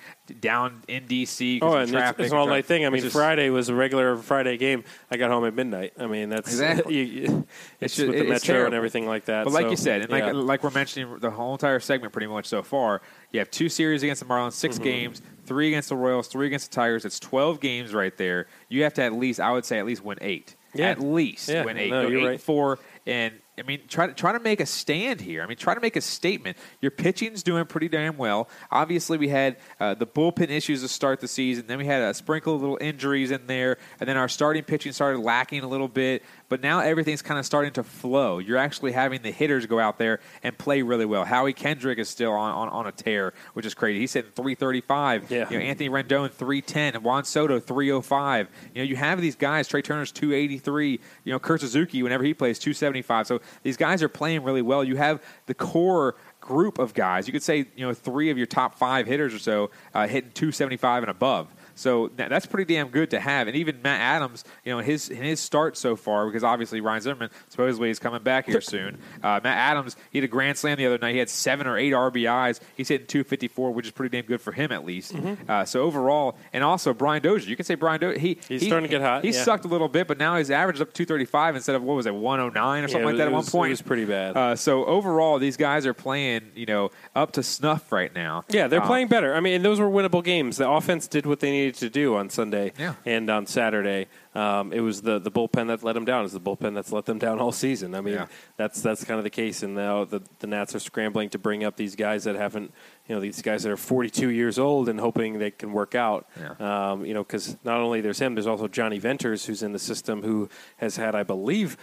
down 0.40 0.82
in 0.88 1.04
DC. 1.06 1.58
Oh, 1.62 1.68
of 1.68 1.74
and 1.74 1.82
it's, 1.84 1.92
traffic 1.92 2.20
it's 2.24 2.32
an 2.32 2.38
all 2.38 2.46
night 2.46 2.66
thing. 2.66 2.84
I 2.86 2.90
mean, 2.90 3.02
just- 3.02 3.14
Friday 3.14 3.50
was 3.50 3.68
a 3.68 3.74
regular 3.74 4.16
Friday 4.16 4.56
game. 4.56 4.84
I 5.10 5.16
got 5.16 5.30
home 5.30 5.44
at 5.44 5.54
midnight. 5.54 5.92
I 5.98 6.06
mean, 6.06 6.28
that's 6.28 6.48
Exactly. 6.48 6.94
you- 6.98 7.04
you- 7.22 7.46
It's 7.80 7.92
it's 7.92 7.96
ju- 7.96 8.06
with 8.08 8.16
the 8.16 8.22
it's 8.22 8.28
metro 8.30 8.46
terrible. 8.54 8.66
and 8.66 8.74
everything 8.74 9.06
like 9.06 9.24
that. 9.26 9.44
But 9.44 9.52
like 9.52 9.66
so, 9.66 9.70
you 9.70 9.76
said, 9.76 10.02
and 10.02 10.10
like 10.10 10.32
like 10.34 10.62
we're 10.62 10.70
mentioning 10.70 11.18
the 11.18 11.30
whole 11.30 11.52
entire 11.52 11.80
segment 11.80 12.12
pretty 12.12 12.26
much 12.26 12.46
so 12.46 12.62
far, 12.62 13.02
you 13.32 13.38
have 13.40 13.50
two 13.50 13.68
series 13.68 14.02
against 14.02 14.20
the 14.20 14.26
Marlins, 14.28 14.52
6 14.52 14.76
Mm-hmm. 14.76 14.84
games, 14.84 15.22
three 15.46 15.68
against 15.68 15.88
the 15.88 15.96
Royals, 15.96 16.28
three 16.28 16.46
against 16.46 16.70
the 16.70 16.74
Tigers. 16.76 17.04
It's 17.04 17.18
twelve 17.20 17.60
games 17.60 17.94
right 17.94 18.16
there. 18.16 18.46
You 18.68 18.82
have 18.82 18.94
to 18.94 19.02
at 19.02 19.12
least, 19.14 19.40
I 19.40 19.52
would 19.52 19.64
say, 19.64 19.78
at 19.78 19.86
least 19.86 20.04
win 20.04 20.18
eight. 20.20 20.54
Yeah. 20.74 20.90
At 20.90 21.00
least 21.00 21.48
Yeah. 21.48 21.64
win 21.64 21.78
eight. 21.78 21.90
No, 21.90 22.06
you're 22.06 22.20
eight 22.20 22.26
right. 22.26 22.40
four, 22.40 22.78
and 23.06 23.32
I 23.58 23.62
mean, 23.62 23.80
try 23.88 24.06
to 24.06 24.12
try 24.12 24.32
to 24.32 24.40
make 24.40 24.60
a 24.60 24.66
stand 24.66 25.22
here. 25.22 25.42
I 25.42 25.46
mean, 25.46 25.56
try 25.56 25.72
to 25.72 25.80
make 25.80 25.96
a 25.96 26.02
statement. 26.02 26.58
Your 26.82 26.90
pitching's 26.90 27.42
doing 27.42 27.64
pretty 27.64 27.88
damn 27.88 28.18
well. 28.18 28.50
Obviously, 28.70 29.16
we 29.16 29.28
had 29.28 29.56
uh, 29.80 29.94
the 29.94 30.06
bullpen 30.06 30.50
issues 30.50 30.82
to 30.82 30.88
start 30.88 31.20
the 31.20 31.28
season. 31.28 31.66
Then 31.66 31.78
we 31.78 31.86
had 31.86 32.02
a 32.02 32.12
sprinkle 32.12 32.56
of 32.56 32.60
little 32.60 32.76
injuries 32.78 33.30
in 33.30 33.46
there, 33.46 33.78
and 33.98 34.06
then 34.06 34.18
our 34.18 34.28
starting 34.28 34.64
pitching 34.64 34.92
started 34.92 35.20
lacking 35.20 35.62
a 35.62 35.68
little 35.68 35.88
bit. 35.88 36.22
But 36.48 36.62
now 36.62 36.80
everything's 36.80 37.22
kind 37.22 37.38
of 37.38 37.46
starting 37.46 37.72
to 37.72 37.82
flow. 37.82 38.38
You're 38.38 38.56
actually 38.56 38.92
having 38.92 39.22
the 39.22 39.32
hitters 39.32 39.66
go 39.66 39.80
out 39.80 39.98
there 39.98 40.20
and 40.42 40.56
play 40.56 40.82
really 40.82 41.04
well. 41.04 41.24
Howie 41.24 41.52
Kendrick 41.52 41.98
is 41.98 42.08
still 42.08 42.32
on, 42.32 42.52
on, 42.52 42.68
on 42.68 42.86
a 42.86 42.92
tear, 42.92 43.34
which 43.54 43.66
is 43.66 43.74
crazy. 43.74 44.00
He's 44.00 44.12
hitting 44.12 44.30
335. 44.32 45.30
Yeah. 45.30 45.50
You 45.50 45.58
know, 45.58 45.64
Anthony 45.64 45.88
Rendon 45.88 46.30
310, 46.30 47.02
Juan 47.02 47.24
Soto 47.24 47.58
305. 47.58 48.48
You 48.74 48.82
know, 48.82 48.88
you 48.88 48.96
have 48.96 49.20
these 49.20 49.36
guys. 49.36 49.66
Trea 49.66 49.82
Turner's 49.82 50.12
283. 50.12 51.00
You 51.24 51.32
know, 51.32 51.38
Kurt 51.38 51.60
Suzuki 51.60 52.02
whenever 52.02 52.22
he 52.22 52.34
plays 52.34 52.58
275. 52.58 53.26
So 53.26 53.40
these 53.62 53.76
guys 53.76 54.02
are 54.02 54.08
playing 54.08 54.44
really 54.44 54.62
well. 54.62 54.84
You 54.84 54.96
have 54.96 55.22
the 55.46 55.54
core 55.54 56.14
group 56.46 56.78
of 56.78 56.94
guys. 56.94 57.26
You 57.26 57.32
could 57.32 57.42
say 57.42 57.66
you 57.74 57.86
know 57.86 57.92
three 57.92 58.30
of 58.30 58.38
your 58.38 58.46
top 58.46 58.78
five 58.78 59.06
hitters 59.06 59.34
or 59.34 59.38
so 59.38 59.70
uh, 59.94 60.06
hitting 60.06 60.30
275 60.32 61.02
and 61.02 61.10
above. 61.10 61.48
So 61.76 62.10
that- 62.16 62.30
that's 62.30 62.46
pretty 62.46 62.74
damn 62.74 62.88
good 62.88 63.10
to 63.10 63.20
have. 63.20 63.46
And 63.46 63.56
even 63.56 63.80
Matt 63.82 64.00
Adams, 64.00 64.42
you 64.64 64.72
know, 64.72 64.80
his 64.80 65.08
in 65.08 65.22
his 65.22 65.38
start 65.38 65.76
so 65.76 65.94
far, 65.94 66.26
because 66.26 66.42
obviously 66.42 66.80
Ryan 66.80 67.00
Zimmerman 67.02 67.30
supposedly 67.48 67.90
is 67.90 67.98
coming 68.00 68.22
back 68.22 68.46
here 68.46 68.60
soon. 68.60 68.98
Uh, 69.22 69.38
Matt 69.44 69.56
Adams, 69.58 69.94
he 70.10 70.18
had 70.18 70.24
a 70.24 70.28
grand 70.28 70.58
slam 70.58 70.76
the 70.78 70.86
other 70.86 70.98
night. 70.98 71.12
He 71.12 71.18
had 71.18 71.30
seven 71.30 71.66
or 71.68 71.76
eight 71.78 71.92
RBIs. 71.92 72.58
He's 72.76 72.88
hitting 72.88 73.06
254, 73.06 73.70
which 73.72 73.86
is 73.86 73.92
pretty 73.92 74.16
damn 74.16 74.26
good 74.26 74.40
for 74.40 74.50
him 74.52 74.72
at 74.72 74.84
least. 74.84 75.14
Uh, 75.48 75.64
so 75.64 75.82
overall, 75.82 76.36
and 76.52 76.64
also 76.64 76.92
Brian 76.92 77.22
Dozier, 77.22 77.48
you 77.48 77.56
can 77.56 77.64
say 77.64 77.74
Brian 77.76 78.00
Dozier. 78.00 78.18
He 78.18 78.38
He's 78.48 78.62
he- 78.62 78.66
starting 78.66 78.88
to 78.88 78.90
get 78.90 79.02
hot, 79.02 79.22
He 79.22 79.30
yeah. 79.30 79.42
sucked 79.44 79.64
a 79.64 79.68
little 79.68 79.88
bit, 79.88 80.08
but 80.08 80.18
now 80.18 80.36
his 80.36 80.50
average 80.50 80.76
is 80.76 80.80
up 80.82 80.92
to 80.94 81.04
235 81.04 81.56
instead 81.56 81.76
of 81.76 81.82
what 81.82 81.94
was 81.94 82.06
it 82.06 82.14
109 82.14 82.84
or 82.84 82.88
something 82.88 83.00
Yeah, 83.02 83.06
like 83.06 83.16
that 83.18 83.26
at 83.28 83.32
one 83.32 83.44
point. 83.44 83.68
It 83.68 83.72
was 83.74 83.82
pretty 83.82 84.04
bad. 84.06 84.36
Uh, 84.36 84.56
so 84.56 84.84
overall, 84.86 85.38
these 85.38 85.56
guys 85.56 85.84
are 85.86 85.94
playing, 85.94 86.42
you 86.54 86.64
know, 86.66 86.90
up 87.14 87.32
to 87.32 87.42
snuff 87.42 87.92
right 87.92 88.14
now. 88.14 88.44
Yeah, 88.48 88.66
they're 88.68 88.80
Um, 88.80 88.86
playing 88.86 89.08
better. 89.08 89.34
I 89.34 89.40
mean, 89.40 89.62
those 89.62 89.78
were 89.78 89.90
winnable 89.90 90.24
games. 90.24 90.56
The 90.56 90.68
offense 90.70 91.06
did 91.06 91.26
what 91.26 91.40
they 91.40 91.50
needed 91.50 91.65
to 91.74 91.90
do 91.90 92.14
on 92.16 92.30
Sunday 92.30 92.72
Yeah. 92.78 92.94
and 93.04 93.28
on 93.30 93.46
Saturday. 93.46 94.06
Um, 94.34 94.72
it 94.72 94.80
was 94.80 95.02
the, 95.02 95.18
the 95.18 95.30
bullpen 95.30 95.68
that 95.68 95.82
let 95.82 95.94
them 95.94 96.04
down. 96.04 96.24
It's 96.24 96.34
the 96.34 96.40
bullpen 96.40 96.74
that's 96.74 96.92
let 96.92 97.06
them 97.06 97.18
down 97.18 97.38
all 97.38 97.52
season. 97.52 97.94
I 97.94 98.00
mean, 98.00 98.14
Yeah. 98.14 98.26
that's 98.56 98.82
that's 98.82 99.04
kind 99.04 99.18
of 99.18 99.24
the 99.24 99.30
case. 99.30 99.62
And 99.62 99.74
now 99.74 100.04
the, 100.04 100.20
the 100.40 100.46
Nats 100.46 100.74
are 100.74 100.78
scrambling 100.78 101.30
to 101.30 101.38
bring 101.38 101.64
up 101.64 101.76
these 101.76 101.96
guys 101.96 102.24
that 102.24 102.36
haven't, 102.36 102.72
you 103.08 103.14
know, 103.14 103.20
these 103.20 103.40
guys 103.42 103.62
that 103.62 103.72
are 103.72 103.76
42 103.78 104.28
years 104.30 104.58
old 104.58 104.88
and 104.88 105.00
hoping 105.00 105.38
they 105.38 105.50
can 105.50 105.72
work 105.72 105.94
out. 105.94 106.26
Yeah. 106.38 106.90
Um, 106.90 107.04
you 107.06 107.14
know, 107.14 107.22
because 107.24 107.56
not 107.64 107.78
only 107.80 108.00
there's 108.02 108.18
him, 108.18 108.34
there's 108.34 108.46
also 108.46 108.68
Jonny 108.68 108.98
Venters 108.98 109.46
who's 109.46 109.62
in 109.62 109.72
the 109.72 109.78
system 109.78 110.22
who 110.22 110.48
has 110.76 110.96
had, 110.96 111.14
I 111.14 111.22
believe, 111.22 111.76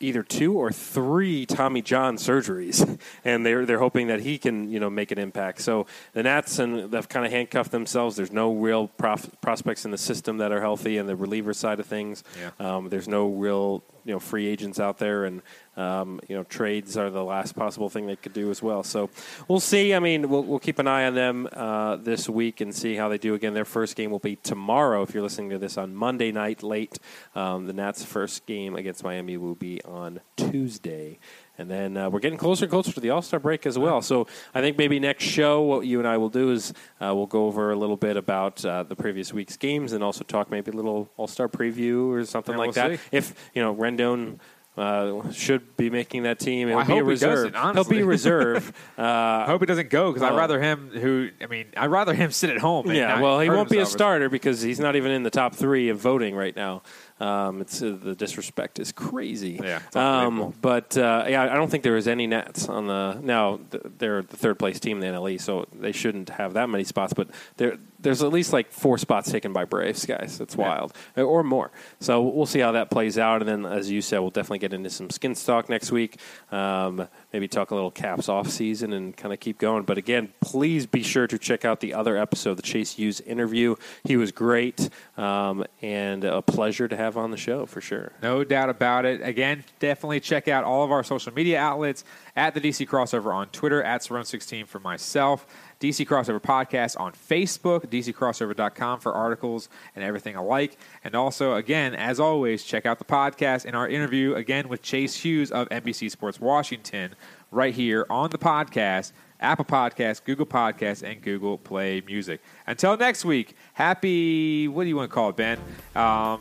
either 0.00 0.22
two 0.22 0.54
or 0.58 0.70
three 0.70 1.46
Tommy 1.46 1.82
John 1.82 2.16
surgeries, 2.16 2.98
and 3.24 3.44
they're 3.44 3.66
they're 3.66 3.78
hoping 3.78 4.08
that 4.08 4.20
he 4.20 4.38
can 4.38 4.70
you 4.70 4.80
know 4.80 4.90
make 4.90 5.10
an 5.10 5.18
impact. 5.18 5.60
So 5.60 5.86
the 6.12 6.22
Nats 6.22 6.58
and 6.58 6.90
they've 6.90 7.08
kind 7.08 7.26
of 7.26 7.32
handcuffed 7.32 7.70
themselves. 7.70 8.16
There's 8.16 8.32
no 8.32 8.54
real 8.54 8.88
prof- 8.88 9.30
prospects 9.40 9.84
in 9.84 9.90
the 9.90 9.98
system 9.98 10.38
that 10.38 10.52
are 10.52 10.60
healthy, 10.60 10.98
and 10.98 11.08
the 11.08 11.16
reliever 11.16 11.52
side 11.52 11.80
of 11.80 11.86
things. 11.86 12.22
Yeah. 12.38 12.76
Um, 12.76 12.88
there's 12.88 13.08
no 13.08 13.28
real 13.28 13.82
you 14.08 14.14
know 14.14 14.18
free 14.18 14.46
agents 14.46 14.80
out 14.80 14.96
there, 14.96 15.26
and 15.26 15.42
um, 15.76 16.18
you 16.28 16.34
know 16.34 16.42
trades 16.42 16.96
are 16.96 17.10
the 17.10 17.22
last 17.22 17.54
possible 17.54 17.90
thing 17.90 18.06
they 18.06 18.16
could 18.16 18.32
do 18.32 18.50
as 18.50 18.62
well. 18.62 18.82
So 18.82 19.10
we'll 19.46 19.60
see. 19.60 19.94
I 19.94 19.98
mean, 19.98 20.30
we'll, 20.30 20.42
we'll 20.42 20.58
keep 20.58 20.78
an 20.78 20.88
eye 20.88 21.04
on 21.04 21.14
them 21.14 21.46
uh, 21.52 21.96
this 21.96 22.26
week 22.26 22.62
and 22.62 22.74
see 22.74 22.96
how 22.96 23.10
they 23.10 23.18
do. 23.18 23.34
Again, 23.34 23.52
their 23.52 23.66
first 23.66 23.96
game 23.96 24.10
will 24.10 24.18
be 24.18 24.36
tomorrow. 24.36 25.02
If 25.02 25.12
you're 25.12 25.22
listening 25.22 25.50
to 25.50 25.58
this 25.58 25.76
on 25.76 25.94
Monday 25.94 26.32
night 26.32 26.62
late, 26.62 26.98
um, 27.34 27.66
the 27.66 27.74
Nats' 27.74 28.02
first 28.02 28.46
game 28.46 28.74
against 28.76 29.04
Miami 29.04 29.36
will 29.36 29.54
be 29.54 29.84
on 29.84 30.20
Tuesday. 30.36 31.18
And 31.58 31.68
then 31.68 31.96
uh, 31.96 32.08
we're 32.08 32.20
getting 32.20 32.38
closer 32.38 32.64
and 32.66 32.70
closer 32.70 32.92
to 32.92 33.00
the 33.00 33.10
All 33.10 33.20
Star 33.20 33.40
break 33.40 33.66
as 33.66 33.76
well. 33.76 34.00
So 34.00 34.28
I 34.54 34.60
think 34.60 34.78
maybe 34.78 35.00
next 35.00 35.24
show, 35.24 35.60
what 35.62 35.86
you 35.86 35.98
and 35.98 36.06
I 36.06 36.16
will 36.16 36.28
do 36.28 36.52
is 36.52 36.72
uh, 37.00 37.12
we'll 37.14 37.26
go 37.26 37.46
over 37.46 37.72
a 37.72 37.76
little 37.76 37.96
bit 37.96 38.16
about 38.16 38.64
uh, 38.64 38.84
the 38.84 38.94
previous 38.94 39.32
week's 39.32 39.56
games 39.56 39.92
and 39.92 40.04
also 40.04 40.22
talk 40.22 40.50
maybe 40.50 40.70
a 40.70 40.74
little 40.74 41.10
All 41.16 41.26
Star 41.26 41.48
preview 41.48 42.10
or 42.12 42.24
something 42.24 42.56
like 42.56 42.76
we'll 42.76 42.88
that. 42.90 43.00
see. 43.00 43.06
If 43.12 43.50
you 43.54 43.62
know 43.62 43.74
Rendon. 43.74 44.38
Uh, 44.76 45.28
should 45.32 45.76
be 45.76 45.90
making 45.90 46.22
that 46.22 46.38
team. 46.38 46.68
He'll 46.68 46.76
Well, 46.76 46.84
I 46.84 46.86
be 46.86 46.92
a 46.92 46.96
hope 46.98 47.04
he 47.06 47.10
reserve. 47.10 47.52
doesn't, 47.52 47.74
He'll 47.74 47.82
be 47.82 47.98
a 47.98 48.06
reserve. 48.06 48.72
Uh, 48.96 49.02
I 49.02 49.44
hope 49.46 49.60
he 49.60 49.66
doesn't 49.66 49.90
go 49.90 50.12
because 50.12 50.22
I'd 50.22 50.36
rather 50.36 50.60
him 50.60 50.90
who. 50.92 51.30
I 51.40 51.46
mean, 51.46 51.66
I'd 51.76 51.90
rather 51.90 52.14
him 52.14 52.30
sit 52.30 52.50
at 52.50 52.58
home. 52.58 52.86
and 52.86 52.96
yeah, 52.96 53.20
well, 53.20 53.40
he 53.40 53.50
won't 53.50 53.68
be 53.70 53.78
a 53.78 53.86
starter 53.86 54.28
because 54.28 54.62
he's 54.62 54.78
not 54.78 54.94
even 54.94 55.10
in 55.10 55.24
the 55.24 55.30
top 55.30 55.56
three 55.56 55.88
of 55.88 55.98
voting 55.98 56.36
right 56.36 56.54
now. 56.54 56.82
Um, 57.20 57.60
it's 57.60 57.82
uh, 57.82 57.96
the 58.00 58.14
disrespect 58.14 58.78
is 58.78 58.92
crazy. 58.92 59.60
Yeah, 59.62 59.80
um, 59.94 60.54
but 60.60 60.96
uh, 60.96 61.24
yeah, 61.28 61.42
I 61.42 61.54
don't 61.54 61.70
think 61.70 61.82
there 61.82 61.94
was 61.94 62.06
any 62.08 62.26
Nats 62.26 62.68
on 62.68 62.86
the. 62.86 63.18
Now 63.22 63.58
th- 63.70 63.82
they're 63.98 64.22
the 64.22 64.36
third 64.36 64.58
place 64.58 64.78
team 64.80 65.02
in 65.02 65.12
the 65.12 65.18
NLE, 65.18 65.40
so 65.40 65.66
they 65.72 65.92
shouldn't 65.92 66.28
have 66.30 66.54
that 66.54 66.68
many 66.68 66.84
spots. 66.84 67.12
But 67.12 67.28
there, 67.56 67.76
there's 68.00 68.22
at 68.22 68.32
least 68.32 68.52
like 68.52 68.70
four 68.70 68.98
spots 68.98 69.30
taken 69.32 69.52
by 69.52 69.64
Braves 69.64 70.06
guys. 70.06 70.38
That's 70.38 70.56
wild, 70.56 70.92
Uh, 71.16 71.22
or 71.22 71.42
more. 71.42 71.72
So 72.00 72.22
we'll 72.22 72.46
see 72.46 72.60
how 72.60 72.72
that 72.72 72.90
plays 72.90 73.18
out. 73.18 73.42
And 73.42 73.48
then, 73.48 73.66
as 73.72 73.90
you 73.90 74.00
said, 74.00 74.20
we'll 74.20 74.30
definitely 74.30 74.60
get 74.60 74.72
into 74.72 74.90
some 74.90 75.10
skin 75.10 75.34
stock 75.34 75.68
next 75.68 75.90
week. 75.90 76.18
Um, 76.52 77.08
maybe 77.32 77.48
talk 77.48 77.72
a 77.72 77.74
little 77.74 77.90
Caps 77.90 78.28
off 78.28 78.48
season 78.48 78.92
and 78.92 79.16
kind 79.16 79.32
of 79.34 79.40
keep 79.40 79.58
going. 79.58 79.82
But 79.82 79.98
again, 79.98 80.32
please 80.40 80.86
be 80.86 81.02
sure 81.02 81.26
to 81.26 81.36
check 81.38 81.64
out 81.64 81.80
the 81.80 81.94
other 81.94 82.16
episode, 82.16 82.54
the 82.54 82.62
Chase 82.62 82.92
Hughes 82.92 83.20
interview. 83.22 83.74
He 84.04 84.16
was 84.16 84.30
great 84.30 84.88
um, 85.16 85.64
and 85.82 86.22
a 86.22 86.42
pleasure 86.42 86.86
to 86.86 86.96
have 86.96 87.07
on 87.16 87.30
the 87.30 87.36
show 87.36 87.66
for 87.66 87.80
sure. 87.80 88.12
No 88.22 88.44
doubt 88.44 88.70
about 88.70 89.04
it. 89.04 89.20
Again, 89.22 89.64
definitely 89.78 90.20
check 90.20 90.48
out 90.48 90.64
all 90.64 90.84
of 90.84 90.90
our 90.90 91.02
social 91.02 91.32
media 91.32 91.58
outlets 91.58 92.04
at 92.36 92.54
the 92.54 92.60
DC 92.60 92.86
Crossover 92.86 93.34
on 93.34 93.48
Twitter, 93.48 93.82
at 93.82 94.02
Surround16 94.02 94.66
for 94.66 94.78
myself, 94.80 95.46
DC 95.80 96.06
Crossover 96.06 96.40
Podcast 96.40 96.98
on 97.00 97.12
Facebook, 97.12 97.86
DCCrossover.com 97.86 99.00
for 99.00 99.12
articles 99.12 99.68
and 99.94 100.04
everything 100.04 100.36
alike. 100.36 100.76
And 101.04 101.14
also, 101.14 101.54
again, 101.54 101.94
as 101.94 102.20
always, 102.20 102.64
check 102.64 102.86
out 102.86 102.98
the 102.98 103.04
podcast 103.04 103.64
and 103.64 103.74
our 103.74 103.88
interview 103.88 104.34
again 104.34 104.68
with 104.68 104.82
Chase 104.82 105.16
Hughes 105.16 105.50
of 105.50 105.68
NBC 105.68 106.10
Sports 106.10 106.40
Washington 106.40 107.14
right 107.50 107.74
here 107.74 108.06
on 108.10 108.30
the 108.30 108.38
podcast. 108.38 109.12
Apple 109.40 109.64
Podcasts, 109.64 110.22
Google 110.24 110.46
Podcasts, 110.46 111.08
and 111.08 111.22
Google 111.22 111.58
Play 111.58 112.02
Music. 112.04 112.40
Until 112.66 112.96
next 112.96 113.24
week, 113.24 113.54
happy, 113.72 114.68
what 114.68 114.82
do 114.82 114.88
you 114.88 114.96
want 114.96 115.10
to 115.10 115.14
call 115.14 115.30
it, 115.30 115.36
Ben? 115.36 115.58
Um, 115.94 116.40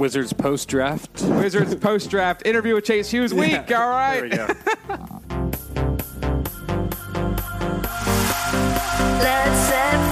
Wizards 0.00 0.32
post 0.32 0.68
draft. 0.68 1.22
Wizards 1.22 1.74
post 1.80 2.10
draft 2.10 2.46
interview 2.46 2.74
with 2.74 2.84
Chase 2.84 3.10
Hughes 3.10 3.34
week. 3.34 3.52
Yeah. 3.68 3.82
All 3.82 3.90
right. 3.90 4.30
There 4.30 4.48
we 4.48 4.54
go. 4.54 5.20
Let's 9.22 10.09